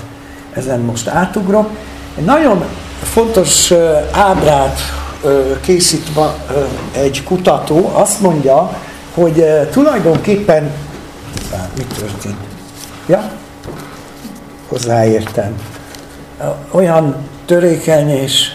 Ezen 0.53 0.81
most 0.81 1.09
átugrok. 1.09 1.71
Egy 2.17 2.25
nagyon 2.25 2.65
fontos 3.03 3.73
ábrát 4.13 4.79
készítve 5.61 6.35
egy 6.93 7.25
kutató 7.25 7.91
azt 7.95 8.21
mondja, 8.21 8.79
hogy 9.15 9.45
tulajdonképpen 9.71 10.71
mi 11.77 11.83
történt? 11.99 12.37
Ja? 13.07 13.31
Hozzáértem. 14.69 15.61
Olyan 16.71 17.17
törékeny 17.47 18.09
és, 18.09 18.49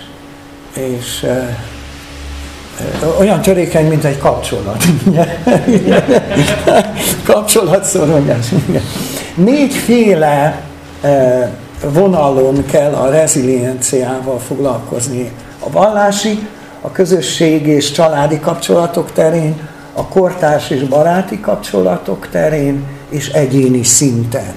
és 0.74 1.26
olyan 3.20 3.42
törékeny, 3.42 3.88
mint 3.88 4.04
egy 4.04 4.18
kapcsolat. 4.18 4.84
Kapcsolatszorongás. 7.24 8.48
Négyféle 9.36 10.62
vonalon 11.84 12.66
kell 12.66 12.94
a 12.94 13.10
rezilienciával 13.10 14.40
foglalkozni. 14.40 15.32
A 15.60 15.72
vallási, 15.72 16.48
a 16.86 16.92
közösség 16.92 17.68
és 17.68 17.92
családi 17.92 18.40
kapcsolatok 18.40 19.12
terén, 19.12 19.68
a 19.94 20.08
kortárs 20.08 20.70
és 20.70 20.84
baráti 20.84 21.40
kapcsolatok 21.40 22.28
terén, 22.32 22.84
és 23.10 23.30
egyéni 23.30 23.84
szinten. 23.84 24.54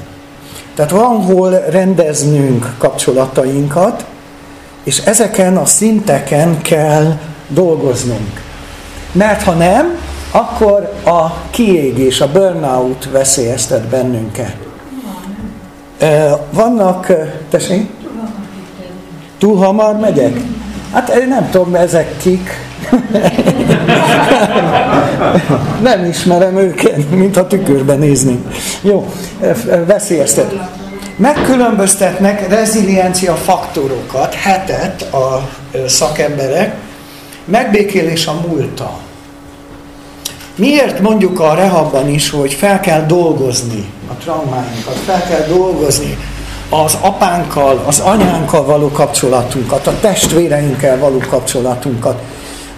Tehát 0.74 0.90
van 0.90 1.22
hol 1.22 1.50
rendeznünk 1.70 2.74
kapcsolatainkat, 2.78 4.04
és 4.84 4.98
ezeken 4.98 5.56
a 5.56 5.64
szinteken 5.64 6.62
kell 6.62 7.18
dolgoznunk. 7.48 8.42
Mert 9.12 9.42
ha 9.42 9.52
nem, 9.52 9.98
akkor 10.30 10.92
a 11.04 11.32
kiégés, 11.50 12.20
a 12.20 12.32
burnout 12.32 13.10
veszélyeztet 13.10 13.82
bennünket. 13.84 14.56
Vannak, 16.50 17.12
tessék? 17.50 17.90
Túl 19.38 19.56
hamar 19.56 19.96
megyek? 19.96 20.57
Hát 20.92 21.08
én 21.08 21.28
nem 21.28 21.50
tudom, 21.50 21.74
ezek 21.74 22.16
kik. 22.16 22.66
nem 25.82 26.04
ismerem 26.04 26.56
őket, 26.56 27.10
mint 27.10 27.36
a 27.36 27.46
tükörben 27.46 27.98
nézni. 27.98 28.38
Jó, 28.82 29.12
veszélyeztet. 29.86 30.54
Megkülönböztetnek 31.16 32.48
reziliencia 32.48 33.34
faktorokat, 33.34 34.34
hetet 34.34 35.02
a 35.02 35.48
szakemberek, 35.86 36.74
megbékélés 37.44 38.26
a 38.26 38.40
múlta. 38.46 38.98
Miért 40.54 41.00
mondjuk 41.00 41.40
a 41.40 41.54
rehabban 41.54 42.08
is, 42.08 42.30
hogy 42.30 42.52
fel 42.52 42.80
kell 42.80 43.06
dolgozni 43.06 43.90
a 44.10 44.12
traumáinkat, 44.12 44.96
fel 44.96 45.22
kell 45.28 45.46
dolgozni 45.46 46.18
az 46.70 46.98
apánkkal, 47.00 47.82
az 47.86 47.98
anyánkkal 48.00 48.64
való 48.64 48.90
kapcsolatunkat, 48.90 49.86
a 49.86 50.00
testvéreinkkel 50.00 50.98
való 50.98 51.18
kapcsolatunkat, 51.28 52.22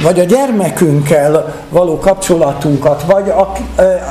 vagy 0.03 0.21
a 0.21 0.25
gyermekünkkel 0.25 1.55
való 1.69 1.99
kapcsolatunkat, 1.99 3.03
vagy 3.03 3.29
a, 3.29 3.53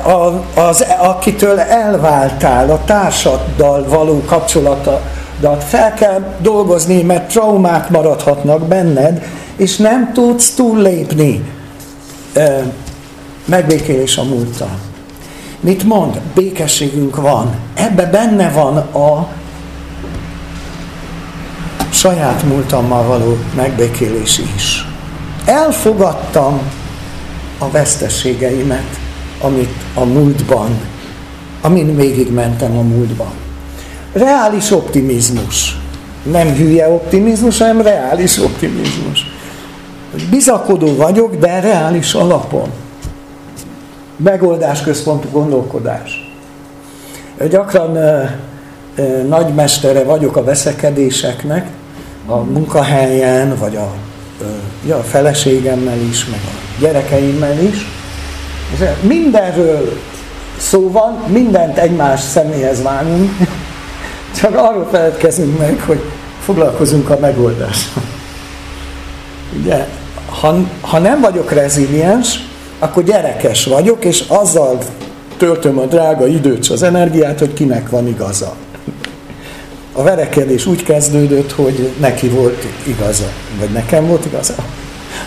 a, 0.10 0.44
az, 0.60 0.86
akitől 1.00 1.60
elváltál, 1.60 2.72
a 2.72 2.80
társaddal 2.86 3.86
való 3.88 4.22
kapcsolatodat 4.26 5.64
fel 5.64 5.94
kell 5.94 6.24
dolgozni, 6.42 7.02
mert 7.02 7.32
traumák 7.32 7.90
maradhatnak 7.90 8.62
benned, 8.62 9.24
és 9.56 9.78
nem 9.78 10.12
tudsz 10.14 10.54
túllépni. 10.54 11.54
Megbékélés 13.46 14.18
a 14.18 14.24
múlttal. 14.24 14.78
Mit 15.60 15.84
mond? 15.84 16.20
Békességünk 16.36 17.16
van. 17.16 17.56
Ebbe 17.74 18.06
benne 18.06 18.50
van 18.50 18.78
a 18.78 19.28
saját 21.94 22.44
múltammal 22.44 23.04
való 23.04 23.38
megbékélés 23.56 24.42
is. 24.56 24.86
Elfogadtam 25.46 26.60
a 27.58 27.70
veszteségeimet, 27.70 29.00
amit 29.42 29.76
a 29.94 30.04
múltban, 30.04 30.80
amin 31.62 31.96
végigmentem 31.96 32.78
a 32.78 32.82
múltban. 32.82 33.32
Reális 34.14 34.72
optimizmus. 34.72 35.78
nem 36.24 36.54
hülye 36.54 36.90
optimizmus, 36.90 37.58
hanem 37.58 37.82
reális 37.82 38.38
optimizmus. 38.38 39.26
Bizakodó 40.30 40.96
vagyok, 40.96 41.36
de 41.36 41.60
reális 41.60 42.14
alapon. 42.14 42.70
Megoldásközpontú 44.18 45.30
gondolkodás. 45.32 46.34
Gyakran 47.50 47.98
nagymestere 49.28 50.04
vagyok 50.04 50.36
a 50.36 50.44
veszekedéseknek, 50.44 51.68
a 52.30 52.44
munkahelyen, 52.44 53.56
vagy 53.58 53.76
a, 53.76 53.92
ja, 54.86 54.98
a 54.98 55.04
feleségemmel 55.04 56.00
is, 56.10 56.26
meg 56.26 56.40
a 56.46 56.80
gyerekeimmel 56.80 57.60
is. 57.62 57.88
És 58.74 58.80
mindenről 59.02 60.00
szó 60.58 60.92
van, 60.92 61.24
mindent 61.28 61.78
egymás 61.78 62.22
személyhez 62.22 62.82
vágunk, 62.82 63.32
csak 64.42 64.56
arról 64.56 64.88
feledkezünk 64.92 65.58
meg, 65.58 65.84
hogy 65.86 66.02
foglalkozunk 66.40 67.10
a 67.10 67.18
megoldással. 67.20 68.04
Ugye, 69.62 69.88
ha, 70.42 70.56
ha 70.82 71.00
nem 71.00 71.22
vagyok 71.22 71.52
reziliens, 71.52 72.40
akkor 72.80 73.04
gyerekes 73.04 73.66
vagyok, 73.66 74.06
és 74.06 74.24
azzal 74.28 74.78
töltöm 75.38 75.78
a 75.78 75.86
drága 75.86 76.28
időt, 76.28 76.68
az 76.68 76.84
energiát, 76.84 77.40
hogy 77.40 77.54
kinek 77.54 77.90
van 77.90 78.08
igaza 78.08 78.54
a 80.00 80.04
verekedés 80.04 80.66
úgy 80.66 80.84
kezdődött, 80.84 81.52
hogy 81.52 81.90
neki 82.00 82.28
volt 82.28 82.66
igaza, 82.84 83.28
vagy 83.60 83.70
nekem 83.70 84.08
volt 84.08 84.26
igaza, 84.26 84.54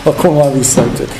akkor 0.03 0.29
már 0.29 0.53
visszaütött. 0.53 1.11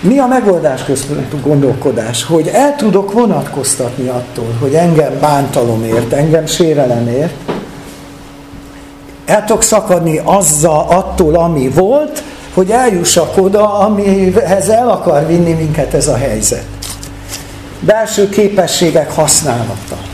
Mi 0.00 0.18
a 0.18 0.26
megoldás 0.26 0.84
központú 0.84 1.38
gondolkodás? 1.42 2.24
Hogy 2.24 2.46
el 2.46 2.76
tudok 2.76 3.12
vonatkoztatni 3.12 4.08
attól, 4.08 4.56
hogy 4.60 4.74
engem 4.74 5.18
bántalom 5.20 5.84
ért, 5.84 6.12
engem 6.12 6.46
sérelem 6.46 7.08
ért, 7.08 7.34
el 9.24 9.44
tudok 9.44 9.62
szakadni 9.62 10.20
azzal, 10.24 10.86
attól, 10.88 11.34
ami 11.34 11.68
volt, 11.68 12.22
hogy 12.54 12.70
eljussak 12.70 13.36
oda, 13.36 13.78
amihez 13.78 14.68
el 14.68 14.88
akar 14.90 15.26
vinni 15.26 15.52
minket 15.52 15.94
ez 15.94 16.08
a 16.08 16.16
helyzet. 16.16 16.64
Belső 17.80 18.28
képességek 18.28 19.12
használata 19.12 20.09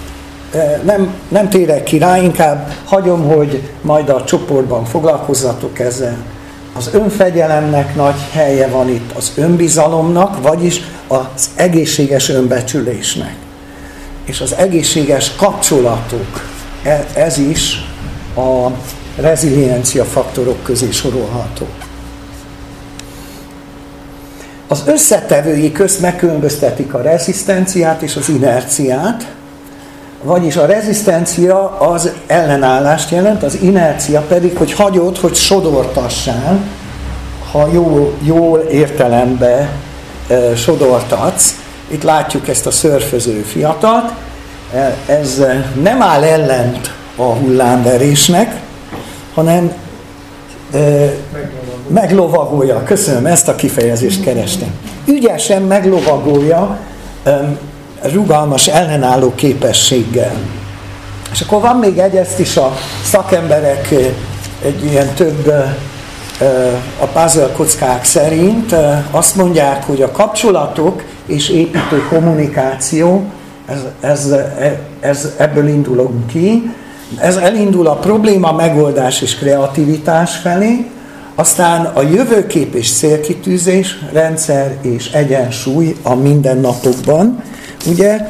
nem, 0.85 1.15
nem 1.29 1.49
térek 1.49 1.83
ki 1.83 1.99
rá, 1.99 2.19
inkább 2.19 2.73
hagyom, 2.85 3.29
hogy 3.29 3.69
majd 3.81 4.09
a 4.09 4.25
csoportban 4.25 4.85
foglalkozzatok 4.85 5.79
ezzel. 5.79 6.17
Az 6.77 6.91
önfegyelemnek 6.93 7.95
nagy 7.95 8.21
helye 8.33 8.69
van 8.69 8.89
itt, 8.89 9.11
az 9.17 9.33
önbizalomnak, 9.37 10.43
vagyis 10.43 10.81
az 11.07 11.51
egészséges 11.55 12.29
önbecsülésnek. 12.29 13.35
És 14.25 14.41
az 14.41 14.55
egészséges 14.55 15.35
kapcsolatok, 15.37 16.45
e, 16.83 17.07
ez 17.15 17.39
is 17.39 17.85
a 18.37 18.71
reziliencia 19.17 20.05
faktorok 20.05 20.63
közé 20.63 20.91
sorolható. 20.91 21.67
Az 24.69 24.83
összetevői 24.87 25.73
közt 25.73 26.01
megkülönböztetik 26.01 26.95
a 26.95 27.03
rezisztenciát 27.03 28.03
és 28.03 28.17
az 28.17 28.29
inerciát, 28.29 29.36
vagyis 30.27 30.57
a 30.57 30.67
rezisztencia 30.67 31.79
az 31.79 32.11
ellenállást 32.27 33.11
jelent, 33.11 33.43
az 33.43 33.59
inercia 33.63 34.21
pedig, 34.21 34.57
hogy 34.57 34.73
hagyod, 34.73 35.19
hogy 35.19 35.35
sodortassál, 35.35 36.61
ha 37.53 37.69
jó, 37.73 38.15
jól 38.23 38.59
értelembe 38.59 39.71
e, 40.29 40.57
sodortatsz. 40.57 41.55
Itt 41.89 42.03
látjuk 42.03 42.49
ezt 42.49 42.67
a 42.67 42.71
szörföző 42.71 43.41
fiatalt. 43.41 44.13
E, 44.75 44.97
ez 45.07 45.43
nem 45.83 46.03
áll 46.03 46.23
ellent 46.23 46.95
a 47.17 47.23
hullámverésnek, 47.23 48.61
hanem 49.35 49.73
e, 50.73 50.79
meglovagolja. 51.89 52.83
Köszönöm, 52.83 53.27
ezt 53.27 53.49
a 53.49 53.55
kifejezést 53.55 54.23
kerestem. 54.23 54.71
Ügyesen 55.05 55.63
meglovagolja 55.63 56.79
rugalmas 58.03 58.69
ellenálló 58.69 59.35
képességgel. 59.35 60.37
És 61.33 61.41
akkor 61.41 61.61
van 61.61 61.77
még 61.77 61.99
egy, 61.99 62.15
ezt 62.15 62.39
is 62.39 62.57
a 62.57 62.77
szakemberek 63.05 63.95
egy 64.63 64.85
ilyen 64.85 65.15
több 65.15 65.53
a 67.01 67.07
puzzle 67.07 67.53
kockák 67.57 68.05
szerint 68.05 68.75
azt 69.11 69.37
mondják, 69.37 69.85
hogy 69.85 70.03
a 70.03 70.11
kapcsolatok 70.11 71.05
és 71.27 71.49
építő 71.49 72.07
kommunikáció, 72.09 73.25
ez, 73.67 73.79
ez, 74.01 74.35
ez, 75.01 75.29
ebből 75.37 75.69
indulunk 75.69 76.27
ki, 76.27 76.71
ez 77.19 77.37
elindul 77.37 77.87
a 77.87 77.95
probléma 77.95 78.53
megoldás 78.53 79.21
és 79.21 79.37
kreativitás 79.37 80.37
felé, 80.37 80.91
aztán 81.35 81.85
a 81.85 82.03
jövőkép 82.03 82.75
és 82.75 82.93
célkitűzés, 82.93 83.99
rendszer 84.13 84.77
és 84.81 85.11
egyensúly 85.11 85.97
a 86.03 86.15
mindennapokban, 86.15 87.43
ugye, 87.87 88.21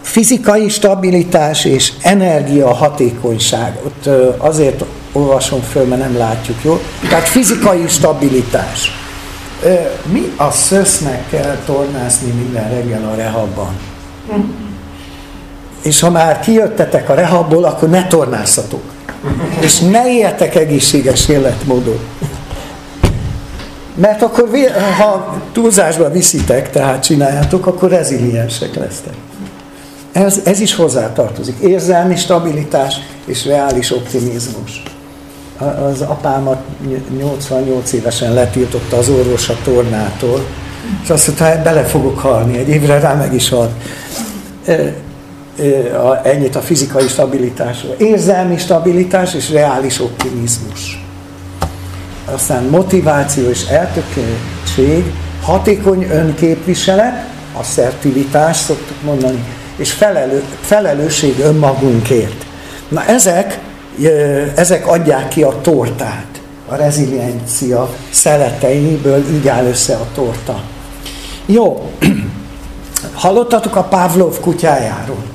fizikai 0.00 0.68
stabilitás 0.68 1.64
és 1.64 1.92
energia 2.02 2.74
hatékonyság. 2.74 3.78
Ott 3.84 4.06
azért 4.38 4.84
olvasom 5.12 5.60
föl, 5.60 5.84
mert 5.84 6.00
nem 6.00 6.16
látjuk 6.16 6.56
jól. 6.62 6.80
Tehát 7.08 7.28
fizikai 7.28 7.84
stabilitás. 7.88 8.90
Mi 10.12 10.32
a 10.36 10.50
szösznek 10.50 11.28
kell 11.30 11.56
tornászni 11.66 12.30
minden 12.30 12.70
reggel 12.70 13.08
a 13.12 13.14
rehabban? 13.16 13.78
És 15.82 16.00
ha 16.00 16.10
már 16.10 16.40
kijöttetek 16.40 17.08
a 17.08 17.14
rehabból, 17.14 17.64
akkor 17.64 17.88
ne 17.88 18.06
tornászatok. 18.06 18.82
És 19.60 19.78
ne 19.78 20.12
éljetek 20.12 20.54
egészséges 20.54 21.28
életmódot. 21.28 22.00
Mert 23.94 24.22
akkor, 24.22 24.48
ha 24.98 25.36
túlzásba 25.52 26.10
viszitek, 26.10 26.70
tehát 26.70 27.02
csináljátok, 27.02 27.66
akkor 27.66 27.90
reziliensek 27.90 28.74
lesztek. 28.74 29.14
Ez, 30.12 30.40
ez 30.44 30.60
is 30.60 30.74
hozzátartozik. 30.74 31.56
Érzelmi 31.58 32.16
stabilitás 32.16 32.94
és 33.24 33.46
reális 33.46 33.92
optimizmus. 33.92 34.82
Az 35.58 36.00
apámat 36.00 36.58
88 37.18 37.92
évesen 37.92 38.34
letiltotta 38.34 38.96
az 38.96 39.08
orvos 39.08 39.48
a 39.48 39.56
tornától, 39.64 40.44
és 41.02 41.10
azt 41.10 41.26
mondta, 41.26 41.48
hogy 41.48 41.62
bele 41.62 41.82
fogok 41.82 42.18
halni, 42.18 42.58
egy 42.58 42.68
évre 42.68 42.98
rá 42.98 43.14
meg 43.14 43.34
is 43.34 43.48
halt. 43.48 43.70
Ennyit 46.22 46.56
a 46.56 46.60
fizikai 46.60 47.08
stabilitásról. 47.08 47.94
Érzelmi 47.98 48.58
stabilitás 48.58 49.34
és 49.34 49.50
reális 49.50 50.00
optimizmus 50.00 51.03
aztán 52.24 52.64
motiváció 52.64 53.48
és 53.48 53.64
eltökéltség, 53.64 55.12
hatékony 55.42 56.06
önképviselet, 56.10 57.26
asszertivitás 57.52 58.56
szoktuk 58.56 59.02
mondani, 59.02 59.44
és 59.76 59.92
felelő, 59.92 60.42
felelősség 60.60 61.38
önmagunkért. 61.38 62.44
Na 62.88 63.04
ezek, 63.04 63.58
ezek 64.54 64.86
adják 64.86 65.28
ki 65.28 65.42
a 65.42 65.60
tortát. 65.60 66.26
A 66.68 66.74
reziliencia 66.74 67.94
szeleteiből 68.10 69.24
így 69.34 69.48
áll 69.48 69.64
össze 69.64 69.94
a 69.94 70.06
torta. 70.14 70.62
Jó, 71.46 71.90
hallottatok 73.14 73.76
a 73.76 73.82
Pavlov 73.82 74.40
kutyájáról? 74.40 75.33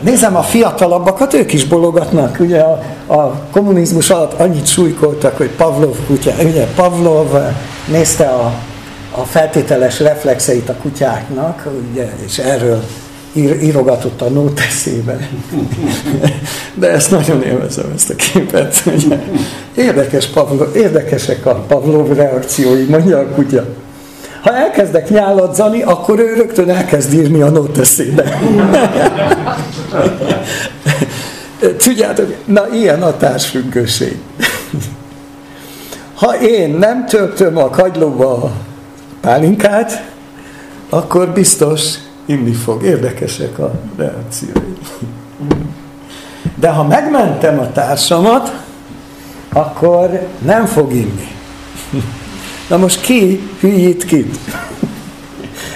Nézem 0.00 0.36
a 0.36 0.42
fiatalabbakat, 0.42 1.34
ők 1.34 1.52
is 1.52 1.64
bologatnak. 1.64 2.36
Ugye 2.40 2.60
a, 2.60 2.82
a 3.06 3.40
kommunizmus 3.50 4.10
alatt 4.10 4.40
annyit 4.40 4.66
súlykoltak, 4.66 5.36
hogy 5.36 5.50
Pavlov 5.50 5.96
kutya, 6.06 6.32
ugye 6.44 6.66
Pavlov 6.74 7.36
nézte 7.90 8.24
a, 8.24 8.52
a 9.10 9.24
feltételes 9.24 10.00
reflexeit 10.00 10.68
a 10.68 10.74
kutyáknak, 10.74 11.68
ugye, 11.90 12.12
és 12.26 12.38
erről 12.38 12.82
ír, 13.32 13.62
írogatott 13.62 14.20
a 14.20 14.28
nóteszébe. 14.28 15.28
De 16.74 16.90
ezt 16.90 17.10
nagyon 17.10 17.42
élvezem, 17.42 17.92
ezt 17.94 18.10
a 18.10 18.14
képet. 18.14 18.82
Ugye. 18.86 19.18
Érdekes 19.76 20.26
Pavlov, 20.26 20.76
érdekesek 20.76 21.46
a 21.46 21.54
Pavlov 21.54 22.12
reakciói, 22.12 22.84
mondja 22.84 23.18
a 23.18 23.26
kutya. 23.26 23.64
Ha 24.40 24.56
elkezdek 24.56 25.10
nyáladzani, 25.10 25.82
akkor 25.82 26.18
ő 26.18 26.34
rögtön 26.34 26.70
elkezd 26.70 27.12
írni 27.12 27.40
a 27.40 27.50
nóteszébe. 27.50 28.38
Tudjátok, 31.84 32.34
na 32.44 32.68
ilyen 32.72 33.02
a 33.02 33.16
társfüggőség. 33.16 34.18
Ha 36.14 36.40
én 36.40 36.70
nem 36.70 37.06
töltöm 37.06 37.56
a 37.56 37.68
kagylóba 37.68 38.32
a 38.32 38.52
pálinkát, 39.20 40.04
akkor 40.88 41.28
biztos 41.28 41.94
inni 42.26 42.52
fog. 42.52 42.82
Érdekesek 42.82 43.58
a 43.58 43.72
reakciói. 43.96 44.74
De 46.54 46.68
ha 46.68 46.84
megmentem 46.84 47.58
a 47.58 47.72
társamat, 47.72 48.52
akkor 49.52 50.26
nem 50.38 50.66
fog 50.66 50.92
inni. 50.92 51.28
Na 52.68 52.76
most 52.76 53.00
ki 53.00 53.40
hülyít 53.60 54.04
kit? 54.04 54.38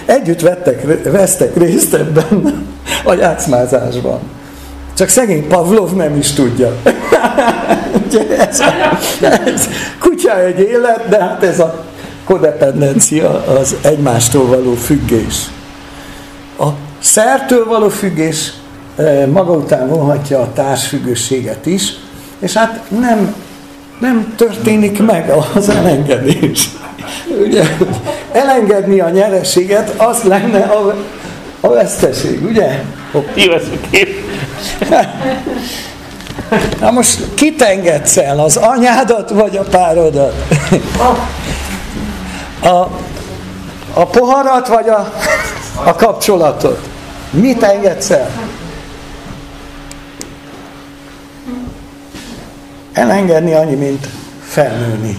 Együtt 0.05 0.40
vettek, 0.40 1.02
vesztek 1.11 1.57
részt 1.57 1.94
ebben 1.94 2.66
a 3.05 3.12
játszmázásban. 3.12 4.20
Csak 4.96 5.09
szegény 5.09 5.48
Pavlov 5.48 5.90
nem 5.90 6.16
is 6.16 6.33
tudja. 6.33 6.76
Ugye 8.07 8.48
ez, 8.48 8.61
ez, 9.44 9.68
kutya 9.98 10.40
egy 10.40 10.59
élet, 10.59 11.09
de 11.09 11.20
hát 11.20 11.42
ez 11.42 11.61
a 11.61 11.85
kodependencia, 12.24 13.44
az 13.46 13.76
egymástól 13.83 14.46
való 14.46 14.74
függés. 14.74 15.50
A 16.59 16.68
szertől 16.98 17.64
való 17.64 17.88
függés 17.88 18.52
eh, 18.96 19.26
maga 19.26 19.52
után 19.52 19.88
vonhatja 19.88 20.40
a 20.40 20.52
társfüggőséget 20.52 21.66
is, 21.66 21.92
és 22.38 22.52
hát 22.52 22.81
nem, 22.88 23.35
nem 24.02 24.34
történik 24.36 25.02
meg 25.02 25.32
az 25.54 25.68
elengedés. 25.68 26.68
Ugye, 27.46 27.64
elengedni 28.32 29.00
a 29.00 29.08
nyereséget, 29.08 29.94
az 29.96 30.22
lenne 30.22 30.60
a, 30.60 30.94
a 31.60 31.68
veszteség, 31.68 32.44
ugye? 32.44 32.82
Na 36.80 36.90
most 36.90 37.34
kit 37.34 37.62
engedsz 37.62 38.16
el, 38.16 38.38
az 38.38 38.56
anyádat 38.56 39.30
vagy 39.30 39.56
a 39.56 39.62
párodat? 39.62 40.34
A, 42.62 42.88
a 43.94 44.06
poharat 44.06 44.68
vagy 44.68 44.88
a, 44.88 45.12
a 45.84 45.94
kapcsolatot? 45.94 46.88
Mit 47.30 47.62
engedsz 47.62 48.10
el? 48.10 48.30
Elengedni 52.92 53.52
annyi, 53.52 53.74
mint 53.74 54.09
felnőni. 54.40 55.18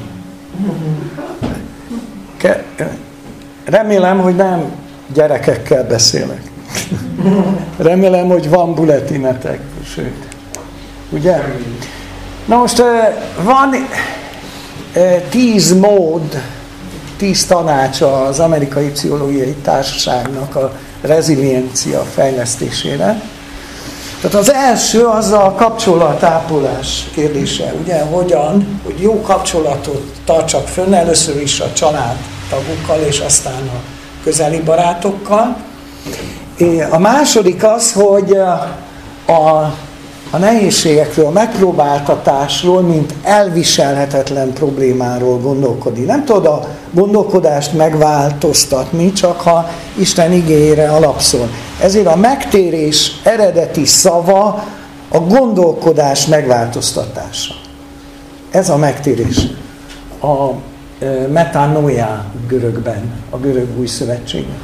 Remélem, 3.65 4.19
hogy 4.19 4.35
nem 4.35 4.71
gyerekekkel 5.13 5.87
beszélek. 5.87 6.41
Remélem, 7.77 8.27
hogy 8.27 8.49
van 8.49 8.75
buletinetek, 8.75 9.59
sőt. 9.93 10.27
Ugye? 11.09 11.41
Na 12.45 12.57
most 12.57 12.83
van 13.43 13.87
tíz 15.29 15.79
mód, 15.79 16.41
tíz 17.17 17.45
tanácsa 17.45 18.23
az 18.23 18.39
Amerikai 18.39 18.91
Pszichológiai 18.91 19.55
Társaságnak 19.61 20.55
a 20.55 20.71
reziliencia 21.01 21.99
fejlesztésére. 21.99 23.21
Tehát 24.23 24.37
az 24.37 24.53
első 24.53 25.05
az 25.05 25.31
a 25.31 25.53
kapcsolatápolás 25.57 27.09
kérdése, 27.13 27.73
ugye, 27.81 28.01
hogyan, 28.01 28.79
hogy 28.83 28.99
jó 28.99 29.21
kapcsolatot 29.21 30.01
tartsak 30.25 30.67
fönn, 30.67 30.93
először 30.93 31.41
is 31.41 31.59
a 31.59 31.73
családtagokkal, 31.73 32.99
és 33.07 33.19
aztán 33.19 33.69
a 33.73 33.79
közeli 34.23 34.59
barátokkal. 34.59 35.57
A 36.89 36.97
második 36.97 37.63
az, 37.63 37.93
hogy 37.93 38.37
a 39.27 39.73
a 40.33 40.37
nehézségekről, 40.37 41.25
a 41.25 41.31
megpróbáltatásról, 41.31 42.81
mint 42.81 43.13
elviselhetetlen 43.23 44.53
problémáról 44.53 45.37
gondolkodni. 45.37 46.03
Nem 46.03 46.25
tudod 46.25 46.45
a 46.45 46.67
gondolkodást 46.91 47.73
megváltoztatni, 47.73 49.11
csak 49.11 49.41
ha 49.41 49.69
Isten 49.97 50.31
igényére 50.31 50.89
alapszol. 50.89 51.49
Ezért 51.81 52.07
a 52.07 52.15
megtérés 52.15 53.11
eredeti 53.23 53.85
szava 53.85 54.63
a 55.09 55.19
gondolkodás 55.19 56.25
megváltoztatása. 56.25 57.53
Ez 58.51 58.69
a 58.69 58.77
megtérés. 58.77 59.47
A 60.21 60.49
e, 61.05 61.27
metanoia 61.27 62.25
görögben, 62.47 63.13
a 63.29 63.37
görög 63.37 63.79
új 63.79 63.87
szövetségben. 63.87 64.57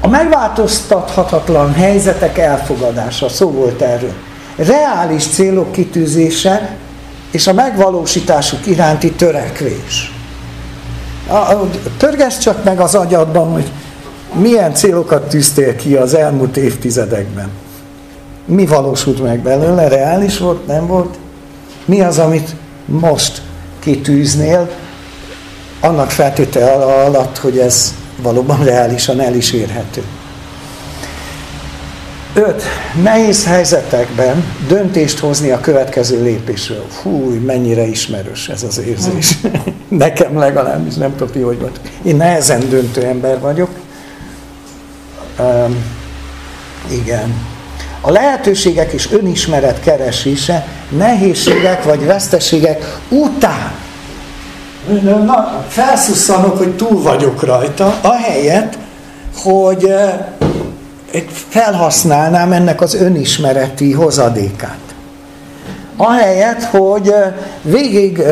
A 0.00 0.08
megváltoztathatatlan 0.08 1.72
helyzetek 1.72 2.38
elfogadása, 2.38 3.28
szó 3.28 3.50
volt 3.50 3.82
erről 3.82 4.12
reális 4.56 5.26
célok 5.26 5.72
kitűzése 5.72 6.76
és 7.30 7.46
a 7.46 7.52
megvalósításuk 7.52 8.66
iránti 8.66 9.12
törekvés. 9.12 10.12
Törgess 11.96 12.38
csak 12.38 12.64
meg 12.64 12.80
az 12.80 12.94
agyadban, 12.94 13.52
hogy 13.52 13.70
milyen 14.32 14.74
célokat 14.74 15.28
tűztél 15.28 15.76
ki 15.76 15.94
az 15.94 16.14
elmúlt 16.14 16.56
évtizedekben. 16.56 17.48
Mi 18.44 18.66
valósult 18.66 19.22
meg 19.22 19.40
belőle? 19.40 19.88
Reális 19.88 20.38
volt? 20.38 20.66
Nem 20.66 20.86
volt? 20.86 21.18
Mi 21.84 22.00
az, 22.00 22.18
amit 22.18 22.54
most 22.84 23.42
kitűznél, 23.78 24.70
annak 25.80 26.10
feltétel 26.10 26.82
alatt, 26.82 27.38
hogy 27.38 27.58
ez 27.58 27.94
valóban 28.22 28.64
reálisan 28.64 29.20
el 29.20 29.34
is 29.34 29.52
érhető. 29.52 30.02
5. 32.34 32.62
Nehéz 33.02 33.44
helyzetekben 33.44 34.44
döntést 34.68 35.18
hozni 35.18 35.50
a 35.50 35.60
következő 35.60 36.22
lépésről. 36.22 36.84
Fúj, 36.88 37.38
mennyire 37.38 37.86
ismerős 37.86 38.48
ez 38.48 38.62
az 38.62 38.78
érzés. 38.78 39.38
Nekem 39.88 40.38
legalábbis, 40.38 40.94
nem 40.94 41.16
tudom, 41.16 41.44
hogy 41.44 41.58
vagy. 41.58 41.72
Én 42.02 42.16
nehezen 42.16 42.68
döntő 42.68 43.02
ember 43.02 43.40
vagyok. 43.40 43.68
Um, 45.42 45.84
igen. 46.90 47.34
A 48.00 48.10
lehetőségek 48.10 48.92
és 48.92 49.12
önismeret 49.12 49.80
keresése 49.80 50.66
nehézségek 50.88 51.84
vagy 51.84 52.06
veszteségek 52.06 52.98
után. 53.08 53.72
Na, 55.02 55.64
felszusszanok, 55.68 56.58
hogy 56.58 56.76
túl 56.76 57.02
vagyok 57.02 57.42
rajta, 57.42 57.98
ahelyett, 58.00 58.78
hogy 59.36 59.94
felhasználnám 61.48 62.52
ennek 62.52 62.80
az 62.80 62.94
önismereti 62.94 63.92
hozadékát. 63.92 64.78
Ahelyett, 65.96 66.62
hogy 66.62 67.14
végig 67.62 68.22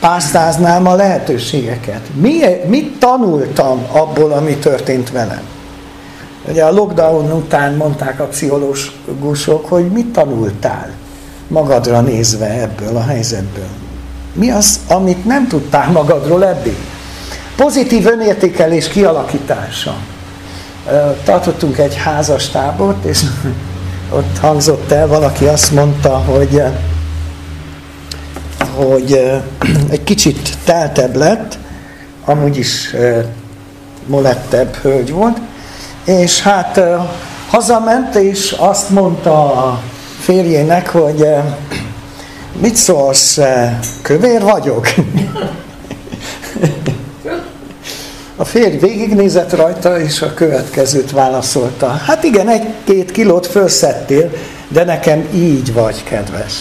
pásztáznám 0.00 0.86
a 0.86 0.94
lehetőségeket. 0.94 2.00
Mi, 2.14 2.40
mit 2.66 2.98
tanultam 2.98 3.86
abból, 3.92 4.32
ami 4.32 4.56
történt 4.56 5.10
velem? 5.10 5.42
Ugye 6.48 6.64
a 6.64 6.72
lockdown 6.72 7.32
után 7.32 7.74
mondták 7.74 8.20
a 8.20 8.24
pszichológusok, 8.24 9.66
hogy 9.66 9.90
mit 9.90 10.06
tanultál 10.06 10.90
magadra 11.48 12.00
nézve 12.00 12.60
ebből 12.60 12.96
a 12.96 13.02
helyzetből. 13.02 13.68
Mi 14.32 14.50
az, 14.50 14.80
amit 14.88 15.24
nem 15.24 15.48
tudtál 15.48 15.90
magadról 15.90 16.46
eddig? 16.46 16.76
Pozitív 17.56 18.06
önértékelés 18.06 18.88
kialakítása 18.88 19.96
tartottunk 21.24 21.78
egy 21.78 21.96
házas 21.96 22.48
tábort, 22.48 23.04
és 23.04 23.22
ott 24.16 24.38
hangzott 24.38 24.90
el, 24.90 25.06
valaki 25.06 25.44
azt 25.44 25.72
mondta, 25.72 26.16
hogy, 26.16 26.62
hogy 28.74 29.12
egy 29.90 30.04
kicsit 30.04 30.56
teltebb 30.64 31.16
lett, 31.16 31.58
amúgy 32.24 32.56
is 32.56 32.94
molettebb 34.06 34.74
hölgy 34.74 35.12
volt, 35.12 35.38
és 36.04 36.40
hát 36.42 36.80
hazament, 37.48 38.14
és 38.14 38.52
azt 38.58 38.90
mondta 38.90 39.52
a 39.52 39.80
férjének, 40.20 40.88
hogy 40.88 41.26
mit 42.60 42.76
szólsz, 42.76 43.38
kövér 44.02 44.42
vagyok? 44.42 44.86
A 48.36 48.44
férj 48.44 48.76
végignézett 48.76 49.56
rajta, 49.56 50.00
és 50.00 50.22
a 50.22 50.34
következőt 50.34 51.10
válaszolta. 51.10 51.88
Hát 51.88 52.24
igen, 52.24 52.48
egy-két 52.48 53.10
kilót 53.10 53.46
felszettél, 53.46 54.30
de 54.68 54.84
nekem 54.84 55.28
így 55.34 55.72
vagy 55.72 56.04
kedves. 56.04 56.52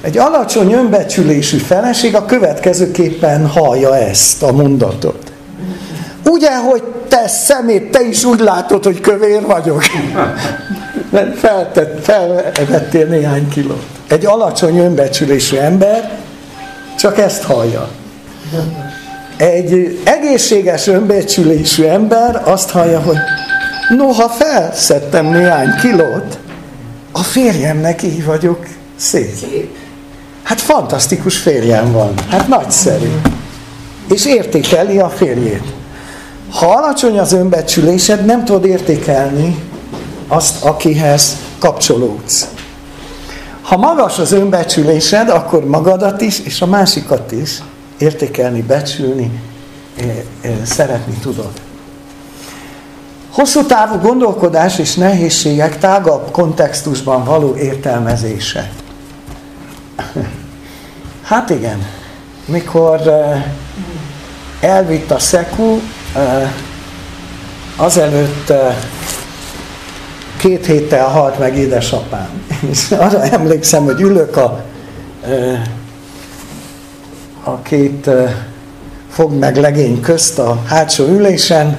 Egy 0.00 0.18
alacsony 0.18 0.72
önbecsülésű 0.72 1.56
feleség 1.56 2.14
a 2.14 2.24
következőképpen 2.24 3.46
hallja 3.46 3.96
ezt 3.96 4.42
a 4.42 4.52
mondatot. 4.52 5.32
Ugye, 6.24 6.56
hogy 6.56 6.82
te 7.08 7.28
szemét, 7.28 7.90
te 7.90 8.02
is 8.02 8.24
úgy 8.24 8.40
látod, 8.40 8.84
hogy 8.84 9.00
kövér 9.00 9.42
vagyok. 9.42 9.82
Feltett, 11.36 12.04
felvettél 12.04 13.06
néhány 13.06 13.48
kilót. 13.48 13.84
Egy 14.08 14.26
alacsony 14.26 14.78
önbecsülésű 14.78 15.56
ember 15.56 16.18
csak 16.98 17.18
ezt 17.18 17.42
hallja. 17.42 17.88
Egy 19.36 20.00
egészséges 20.04 20.86
önbecsülésű 20.86 21.84
ember 21.84 22.42
azt 22.44 22.70
hallja, 22.70 23.00
hogy 23.00 23.16
noha 23.96 24.28
felszettem 24.28 25.26
néhány 25.26 25.74
kilót, 25.80 26.38
a 27.12 27.22
férjemnek 27.22 28.02
így 28.02 28.24
vagyok 28.24 28.66
szép. 28.96 29.76
Hát 30.42 30.60
fantasztikus 30.60 31.38
férjem 31.38 31.92
van, 31.92 32.14
hát 32.28 32.48
nagyszerű. 32.48 33.20
És 34.12 34.26
értékeli 34.26 34.98
a 34.98 35.08
férjét. 35.08 35.73
Ha 36.54 36.66
alacsony 36.66 37.18
az 37.18 37.32
önbecsülésed, 37.32 38.24
nem 38.24 38.44
tudod 38.44 38.64
értékelni 38.64 39.58
azt, 40.28 40.64
akihez 40.64 41.36
kapcsolódsz. 41.58 42.48
Ha 43.62 43.76
magas 43.76 44.18
az 44.18 44.32
önbecsülésed, 44.32 45.28
akkor 45.28 45.64
magadat 45.64 46.20
is, 46.20 46.40
és 46.40 46.60
a 46.60 46.66
másikat 46.66 47.32
is 47.32 47.62
értékelni, 47.98 48.62
becsülni, 48.62 49.40
eh, 49.96 50.06
eh, 50.40 50.52
szeretni 50.64 51.14
tudod. 51.14 51.50
Hosszú 53.30 53.66
távú 53.66 53.98
gondolkodás 53.98 54.78
és 54.78 54.94
nehézségek 54.94 55.78
tágabb 55.78 56.30
kontextusban 56.30 57.24
való 57.24 57.56
értelmezése. 57.56 58.70
Hát 61.22 61.50
igen, 61.50 61.86
mikor 62.46 63.00
elvitt 64.60 65.10
a 65.10 65.18
Szeku, 65.18 65.78
azelőtt 67.76 68.52
két 70.36 70.66
héttel 70.66 71.08
halt 71.08 71.38
meg 71.38 71.56
édesapám. 71.56 72.28
És 72.70 72.90
arra 72.90 73.22
emlékszem, 73.22 73.84
hogy 73.84 74.00
ülök 74.00 74.36
a, 74.36 74.64
a 77.44 77.62
két 77.62 78.10
fog 79.10 79.32
meg 79.32 79.56
legény 79.56 80.00
közt 80.00 80.38
a 80.38 80.62
hátsó 80.66 81.04
ülésen, 81.04 81.78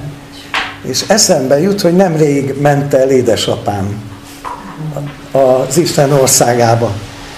és 0.81 1.03
eszembe 1.07 1.59
jut, 1.59 1.81
hogy 1.81 1.95
nemrég 1.95 2.61
ment 2.61 2.93
el 2.93 3.09
édesapám 3.09 4.03
az 5.31 5.77
Isten 5.77 6.11
országába. 6.11 6.91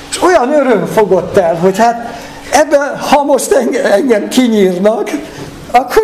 És 0.09 0.21
olyan 0.21 0.53
öröm 0.53 0.85
fogott 0.85 1.37
el, 1.37 1.55
hogy 1.55 1.77
hát 1.77 2.19
ebben, 2.51 2.97
ha 2.97 3.23
most 3.23 3.51
engem, 3.51 3.85
engem 3.85 4.27
kinyírnak, 4.27 5.09
akkor 5.71 6.03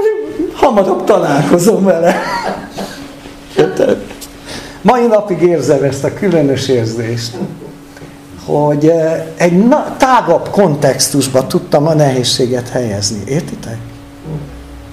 hamarabb 0.63 1.03
találkozom 1.03 1.83
vele. 1.83 2.15
Mai 4.81 5.05
napig 5.05 5.41
érzem 5.41 5.83
ezt 5.83 6.03
a 6.03 6.13
különös 6.13 6.67
érzést, 6.67 7.37
hogy 8.45 8.87
eh, 8.87 9.25
egy 9.37 9.65
tágabb 9.97 10.49
kontextusba 10.49 11.47
tudtam 11.47 11.87
a 11.87 11.93
nehézséget 11.93 12.69
helyezni. 12.69 13.23
Értitek? 13.25 13.77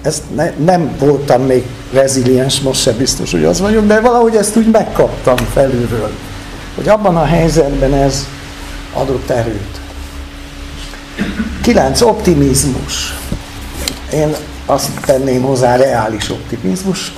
Ez 0.01 0.21
ne, 0.35 0.49
nem 0.65 0.95
voltam 0.99 1.41
még 1.41 1.65
reziliens, 1.93 2.61
most 2.61 2.81
se 2.81 2.91
biztos, 2.91 3.31
hogy 3.31 3.43
az 3.43 3.59
vagyok, 3.59 3.85
de 3.85 3.99
valahogy 3.99 4.35
ezt 4.35 4.55
úgy 4.55 4.71
megkaptam 4.71 5.35
felülről, 5.35 6.11
hogy 6.75 6.87
abban 6.87 7.17
a 7.17 7.25
helyzetben 7.25 7.93
ez 7.93 8.25
adott 8.93 9.29
erőt. 9.29 9.79
Kilenc 11.61 12.01
Optimizmus. 12.01 13.13
Én 14.13 14.35
azt 14.65 14.89
tenném 15.05 15.41
hozzá 15.41 15.75
reális 15.75 16.29
optimizmus. 16.29 17.13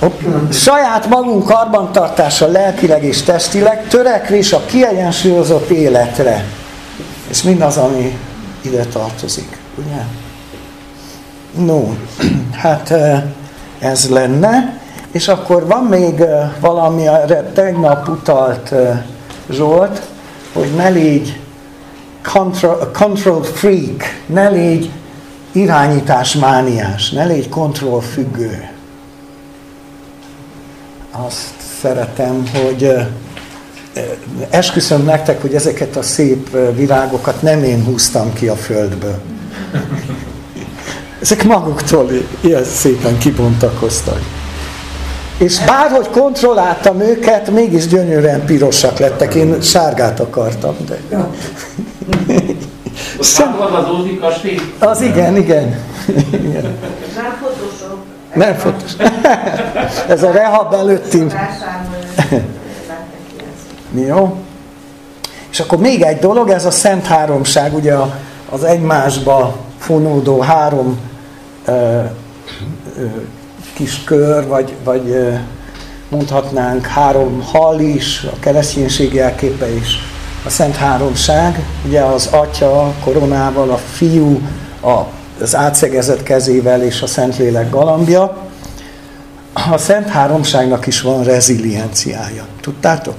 Saját 0.50 1.08
magunk 1.08 1.44
karbantartása 1.44 2.46
lelkileg 2.46 3.04
és 3.04 3.22
testileg, 3.22 3.88
törekvés 3.88 4.52
a 4.52 4.64
kiegyensúlyozott 4.66 5.70
életre. 5.70 6.44
És 7.28 7.42
mindaz, 7.42 7.76
ami 7.76 8.18
ide 8.60 8.84
tartozik. 8.84 9.58
Ugye? 9.74 10.02
No, 11.64 11.94
hát 12.62 12.94
ez 13.78 14.08
lenne. 14.08 14.82
És 15.12 15.28
akkor 15.28 15.66
van 15.66 15.84
még 15.84 16.24
valami, 16.60 17.06
erre 17.06 17.42
tegnap 17.42 18.08
utalt 18.08 18.74
Zsolt, 19.50 20.02
hogy 20.52 20.74
ne 20.76 20.88
légy 20.88 21.40
control, 22.32 22.90
control 22.92 23.42
freak, 23.42 24.02
ne 24.26 24.48
légy 24.48 24.90
irányítás 25.54 26.34
mániás, 26.34 27.10
ne 27.10 27.24
légy 27.24 27.48
kontrollfüggő. 27.48 28.68
Azt 31.10 31.54
szeretem, 31.80 32.44
hogy 32.52 32.94
esküszöm 34.50 35.04
nektek, 35.04 35.40
hogy 35.40 35.54
ezeket 35.54 35.96
a 35.96 36.02
szép 36.02 36.56
virágokat 36.74 37.42
nem 37.42 37.62
én 37.62 37.84
húztam 37.84 38.32
ki 38.32 38.48
a 38.48 38.56
földből. 38.56 39.18
Ezek 41.20 41.44
maguktól 41.44 42.10
ilyen 42.40 42.64
szépen 42.64 43.18
kibontakoztak. 43.18 44.20
És 45.38 45.58
bárhogy 45.58 46.08
kontrolláltam 46.08 47.00
őket, 47.00 47.50
mégis 47.50 47.86
gyönyörűen 47.86 48.44
pirosak 48.44 48.98
lettek. 48.98 49.34
Én 49.34 49.60
sárgát 49.60 50.20
akartam, 50.20 50.76
de... 50.86 51.28
Szem... 53.20 53.56
az 53.60 53.90
Ózdi 53.90 54.18
kastély? 54.18 54.60
Az 54.78 55.00
igen, 55.00 55.36
igen. 55.36 55.80
igen. 56.32 56.78
Nem 57.16 57.38
fotósok. 57.40 58.04
Nem 58.34 58.54
fotos. 58.54 58.92
Ez 60.08 60.22
a 60.22 60.30
rehab 60.30 60.74
előtti. 60.74 61.24
Jó. 64.06 64.36
És 65.50 65.60
akkor 65.60 65.78
még 65.78 66.02
egy 66.02 66.18
dolog, 66.18 66.48
ez 66.48 66.64
a 66.64 66.70
Szent 66.70 67.06
Háromság, 67.06 67.74
ugye 67.74 67.94
az 68.50 68.64
egymásba 68.64 69.56
fonódó 69.78 70.40
három 70.40 70.98
ö, 71.64 71.72
ö, 72.98 73.04
kis 73.74 74.04
kör, 74.04 74.46
vagy, 74.46 74.74
vagy 74.84 75.10
ö, 75.10 75.32
mondhatnánk 76.08 76.86
három 76.86 77.42
hal 77.42 77.80
is, 77.80 78.26
a 78.32 78.38
kereszténység 78.40 79.14
jelképe 79.14 79.74
is 79.74 80.13
a 80.44 80.50
Szent 80.50 80.76
Háromság, 80.76 81.64
ugye 81.86 82.00
az 82.00 82.26
Atya 82.26 82.92
koronával, 83.04 83.70
a 83.70 83.76
Fiú 83.76 84.40
az 85.40 85.56
átszegezett 85.56 86.22
kezével 86.22 86.82
és 86.82 87.02
a 87.02 87.06
Szentlélek 87.06 87.70
galambja. 87.70 88.36
A 89.70 89.78
Szent 89.78 90.08
Háromságnak 90.08 90.86
is 90.86 91.00
van 91.00 91.24
rezilienciája. 91.24 92.46
Tudtátok? 92.60 93.14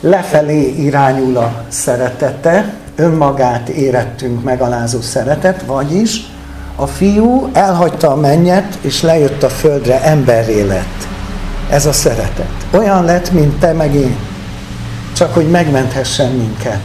Lefelé 0.00 0.74
irányul 0.78 1.36
a 1.36 1.64
szeretete, 1.68 2.74
önmagát 2.96 3.68
érettünk 3.68 4.44
megalázó 4.44 5.00
szeretet, 5.00 5.62
vagyis 5.66 6.20
a 6.76 6.86
fiú 6.86 7.48
elhagyta 7.52 8.10
a 8.10 8.16
mennyet, 8.16 8.78
és 8.80 9.02
lejött 9.02 9.42
a 9.42 9.48
földre, 9.48 10.02
emberré 10.02 10.62
lett. 10.62 11.08
Ez 11.70 11.86
a 11.86 11.92
szeretet. 11.92 12.52
Olyan 12.70 13.04
lett, 13.04 13.32
mint 13.32 13.58
te 13.58 13.72
meg 13.72 13.94
én 13.94 14.16
csak 15.18 15.34
hogy 15.34 15.50
megmenthessen 15.50 16.30
minket. 16.30 16.78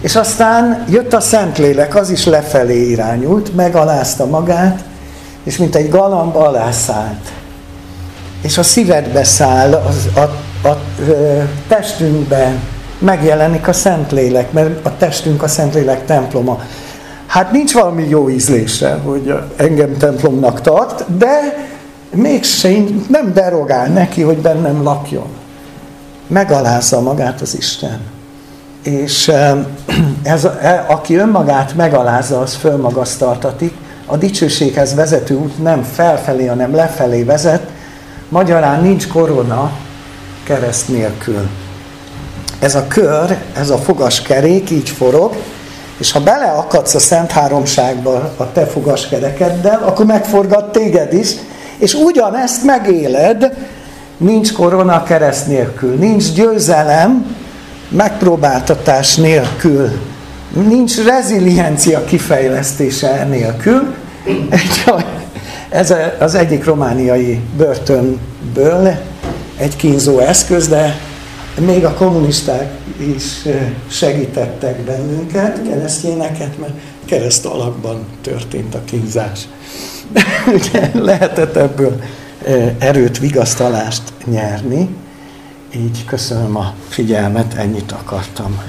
És 0.00 0.16
aztán 0.16 0.84
jött 0.88 1.12
a 1.12 1.20
Szentlélek, 1.20 1.94
az 1.94 2.10
is 2.10 2.24
lefelé 2.24 2.88
irányult, 2.90 3.54
megalázta 3.54 4.26
magát, 4.26 4.84
és 5.42 5.56
mint 5.56 5.74
egy 5.74 5.88
galamb 5.88 6.36
alászállt. 6.36 7.32
És 8.42 8.58
a 8.58 8.62
szívedbe 8.62 9.24
száll, 9.24 9.72
az, 9.72 10.08
a, 10.14 10.20
a, 10.68 10.68
a 10.68 10.78
testünkben 11.68 12.60
megjelenik 12.98 13.68
a 13.68 13.72
Szentlélek, 13.72 14.52
mert 14.52 14.86
a 14.86 14.96
testünk 14.96 15.42
a 15.42 15.48
Szentlélek 15.48 16.04
temploma. 16.04 16.60
Hát 17.26 17.52
nincs 17.52 17.72
valami 17.72 18.08
jó 18.08 18.30
ízlése, 18.30 18.98
hogy 19.04 19.34
engem 19.56 19.96
templomnak 19.96 20.60
tart, 20.60 21.16
de 21.16 21.66
mégsem 22.14 23.06
nem 23.08 23.32
derogál 23.32 23.86
neki, 23.86 24.22
hogy 24.22 24.38
bennem 24.38 24.82
lakjon 24.82 25.42
megalázza 26.34 27.00
magát 27.00 27.40
az 27.40 27.56
Isten. 27.56 28.00
És 28.82 29.32
ez, 30.22 30.44
e, 30.44 30.84
aki 30.88 31.16
önmagát 31.16 31.74
megalázza, 31.74 32.40
az 32.40 32.54
fölmagasztaltatik. 32.54 33.74
A 34.06 34.16
dicsőséghez 34.16 34.94
vezető 34.94 35.34
út 35.34 35.62
nem 35.62 35.82
felfelé, 35.82 36.46
hanem 36.46 36.74
lefelé 36.74 37.22
vezet. 37.22 37.62
Magyarán 38.28 38.82
nincs 38.82 39.08
korona 39.08 39.72
kereszt 40.44 40.88
nélkül. 40.88 41.48
Ez 42.58 42.74
a 42.74 42.86
kör, 42.88 43.38
ez 43.56 43.70
a 43.70 43.78
fogaskerék 43.78 44.70
így 44.70 44.88
forog, 44.88 45.36
és 45.98 46.12
ha 46.12 46.20
beleakadsz 46.20 46.94
a 46.94 46.98
Szent 46.98 47.30
Háromságba 47.30 48.32
a 48.36 48.52
te 48.52 48.66
fogaskerekeddel, 48.66 49.82
akkor 49.82 50.06
megforgat 50.06 50.72
téged 50.72 51.12
is, 51.12 51.30
és 51.78 51.94
ugyanezt 51.94 52.64
megéled, 52.64 53.52
nincs 54.24 54.52
korona 54.52 55.02
kereszt 55.02 55.46
nélkül, 55.46 55.94
nincs 55.94 56.32
győzelem 56.32 57.36
megpróbáltatás 57.88 59.16
nélkül, 59.16 59.90
nincs 60.68 61.04
reziliencia 61.04 62.04
kifejlesztése 62.04 63.24
nélkül. 63.24 63.94
Ez 65.68 65.94
az 66.18 66.34
egyik 66.34 66.64
romániai 66.64 67.40
börtönből 67.56 68.94
egy 69.56 69.76
kínzó 69.76 70.18
eszköz, 70.18 70.68
de 70.68 70.96
még 71.66 71.84
a 71.84 71.94
kommunisták 71.94 72.70
is 73.16 73.48
segítettek 73.90 74.80
bennünket, 74.80 75.62
keresztényeket, 75.68 76.58
mert 76.58 76.72
kereszt 77.04 77.46
alakban 77.46 78.06
történt 78.22 78.74
a 78.74 78.80
kínzás. 78.84 79.40
Lehetett 80.92 81.56
ebből 81.56 82.00
erőt, 82.78 83.18
vigasztalást 83.18 84.02
nyerni. 84.24 84.88
Így 85.76 86.04
köszönöm 86.04 86.56
a 86.56 86.74
figyelmet, 86.88 87.54
ennyit 87.54 87.92
akartam 87.92 88.62